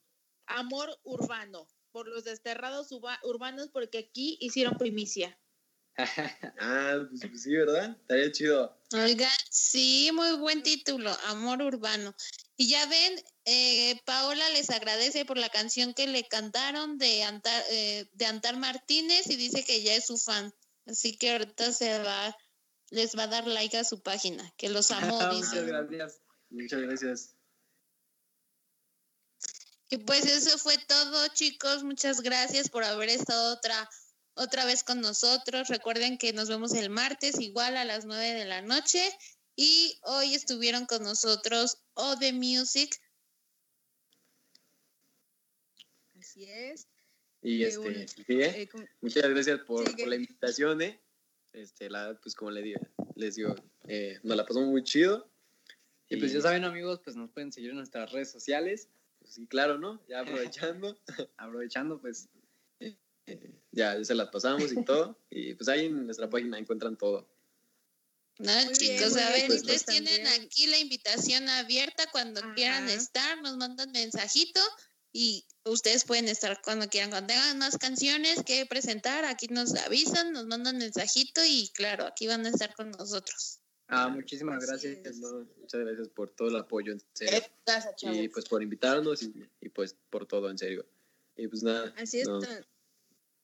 [0.47, 5.39] amor urbano por los desterrados urbanos porque aquí hicieron primicia.
[6.59, 7.97] Ah, pues, pues sí, ¿verdad?
[8.01, 8.79] Estaría chido.
[8.93, 12.15] Oigan, sí, muy buen título, Amor Urbano.
[12.57, 17.65] Y ya ven, eh, Paola les agradece por la canción que le cantaron de Antar,
[17.71, 20.55] eh, de Antar Martínez y dice que ya es su fan.
[20.87, 22.37] Así que ahorita se va,
[22.91, 26.21] les va a dar like a su página, que los amó, Muchas gracias.
[26.51, 27.37] Muchas gracias.
[29.91, 31.83] Y pues eso fue todo, chicos.
[31.85, 33.91] Muchas gracias por haber estado otra,
[34.35, 35.69] otra vez con nosotros.
[35.69, 39.03] Recuerden que nos vemos el martes igual a las 9 de la noche.
[39.57, 42.99] Y hoy estuvieron con nosotros O The Music.
[46.19, 46.87] Así es.
[47.43, 48.63] Y este, sí, ¿eh?
[48.63, 51.01] Eh, con- muchas gracias por, Sí, que- por la invitación, ¿eh?
[51.53, 52.81] Este, la, pues como le digo,
[53.17, 53.55] les digo,
[53.89, 55.29] eh, nos la pasamos muy chido.
[56.09, 58.89] Y pues ya saben amigos, pues nos pueden seguir en nuestras redes sociales.
[59.19, 60.01] Pues sí, claro, ¿no?
[60.09, 60.21] Ya
[60.51, 60.97] aprovechando,
[61.37, 62.29] Aprovechando, pues
[63.27, 65.19] eh, ya, se las pasamos y todo.
[65.31, 67.29] Y pues ahí en nuestra página encuentran todo.
[68.39, 70.43] No, Muy bien, chicos, muy a bien, ver, ustedes pues, tienen también.
[70.47, 72.55] aquí la invitación abierta cuando Ajá.
[72.55, 74.61] quieran estar, nos mandan mensajito
[75.13, 77.11] y ustedes pueden estar cuando quieran.
[77.11, 82.27] Cuando tengan más canciones que presentar, aquí nos avisan, nos mandan mensajito y claro, aquí
[82.27, 83.61] van a estar con nosotros.
[83.89, 85.19] ah, muchísimas Así gracias.
[85.19, 87.39] No, muchas gracias por todo el apoyo, en serio.
[87.39, 88.25] Eh.
[88.25, 90.87] Y pues por invitarnos y, y, pues por todo, en serio.
[91.37, 92.27] Y pues nada, Así es.
[92.27, 92.41] no,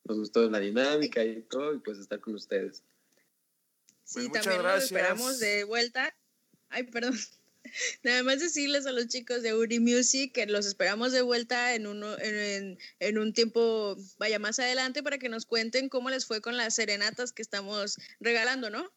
[0.09, 2.83] nos gustó la dinámica y todo, y pues estar con ustedes.
[4.05, 6.15] Sí, Pues muchas también los esperamos de vuelta.
[6.71, 7.15] Ay, perdón.
[8.03, 11.87] Nada más decirles a los chicos de Uri Music que los esperamos de vuelta en,
[11.87, 16.25] uno, en, en- en un tiempo, vaya más adelante, para que nos cuenten cómo les
[16.25, 18.91] fue con las serenatas que estamos regalando, ¿no?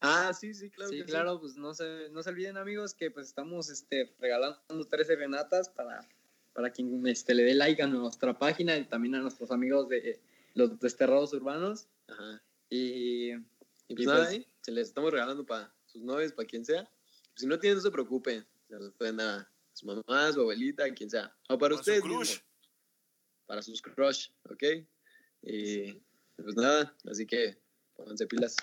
[0.00, 0.90] Ah, sí, sí, claro.
[0.92, 4.86] Sí, que claro, pues no se, no se olviden amigos que pues estamos este, regalando
[4.88, 6.06] tres serenatas para,
[6.52, 10.20] para quien este, le dé like a nuestra página y también a nuestros amigos de
[10.56, 11.86] los desterrados urbanos.
[12.08, 12.42] Ajá.
[12.68, 16.90] Y, y pues, nada, pues se les estamos regalando para sus novios, para quien sea.
[17.36, 18.44] Si no tienen, no se preocupen.
[18.68, 21.32] Se los pueden dar a su mamá, su abuelita, quien sea.
[21.48, 22.02] O para, ustedes.
[23.46, 24.62] Para sus crush, ¿ok?
[25.42, 25.92] Y
[26.36, 27.58] pues nada, así que
[27.94, 28.56] pónganse pilas.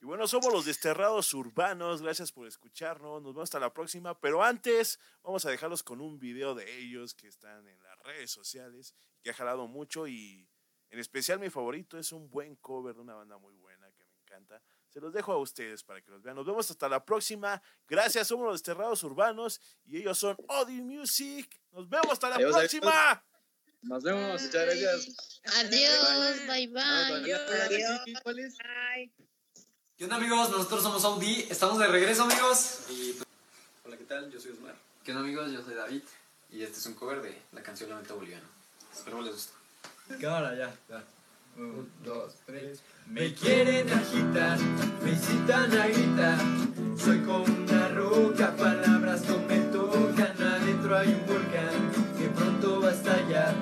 [0.00, 2.00] Y bueno, somos los desterrados urbanos.
[2.00, 3.22] Gracias por escucharnos.
[3.22, 4.18] Nos vemos hasta la próxima.
[4.20, 8.30] Pero antes, vamos a dejarlos con un video de ellos que están en las redes
[8.30, 8.94] sociales,
[9.26, 10.48] que ha jalado mucho y
[10.88, 14.14] en especial mi favorito es un buen cover de una banda muy buena que me
[14.20, 14.62] encanta.
[14.88, 16.36] Se los dejo a ustedes para que los vean.
[16.36, 17.60] Nos vemos hasta la próxima.
[17.88, 21.60] Gracias, somos los desterrados urbanos y ellos son Audio Music.
[21.72, 23.24] Nos vemos hasta la próxima.
[23.82, 25.40] Nos vemos, muchas gracias.
[25.56, 26.82] Adiós, bye bye.
[26.84, 28.04] Adiós.
[28.24, 29.12] Bye.
[29.96, 30.50] ¿Qué onda amigos?
[30.50, 32.84] Nosotros somos Audi, estamos de regreso amigos.
[32.90, 33.26] Y pues,
[33.86, 34.30] Hola, ¿qué tal?
[34.30, 34.76] Yo soy Osmar.
[35.02, 35.50] ¿Qué onda amigos?
[35.50, 36.02] Yo soy David.
[36.48, 38.55] Y este es un cover de la canción Lamento Boliviano.
[38.96, 39.52] Esperemos les guste.
[40.20, 40.74] Cámara, ya.
[40.88, 41.04] ya.
[41.58, 42.82] Un, dos, tres.
[43.06, 44.58] Me quieren agitar,
[45.02, 46.38] me incitan a gritar.
[46.96, 50.42] Soy como una roca, palabras no me tocan.
[50.42, 53.54] Adentro hay un volcán que pronto va a estallar.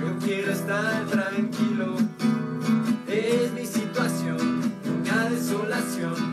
[0.00, 1.96] Yo quiero estar tranquilo,
[3.08, 6.29] es mi situación, una desolación.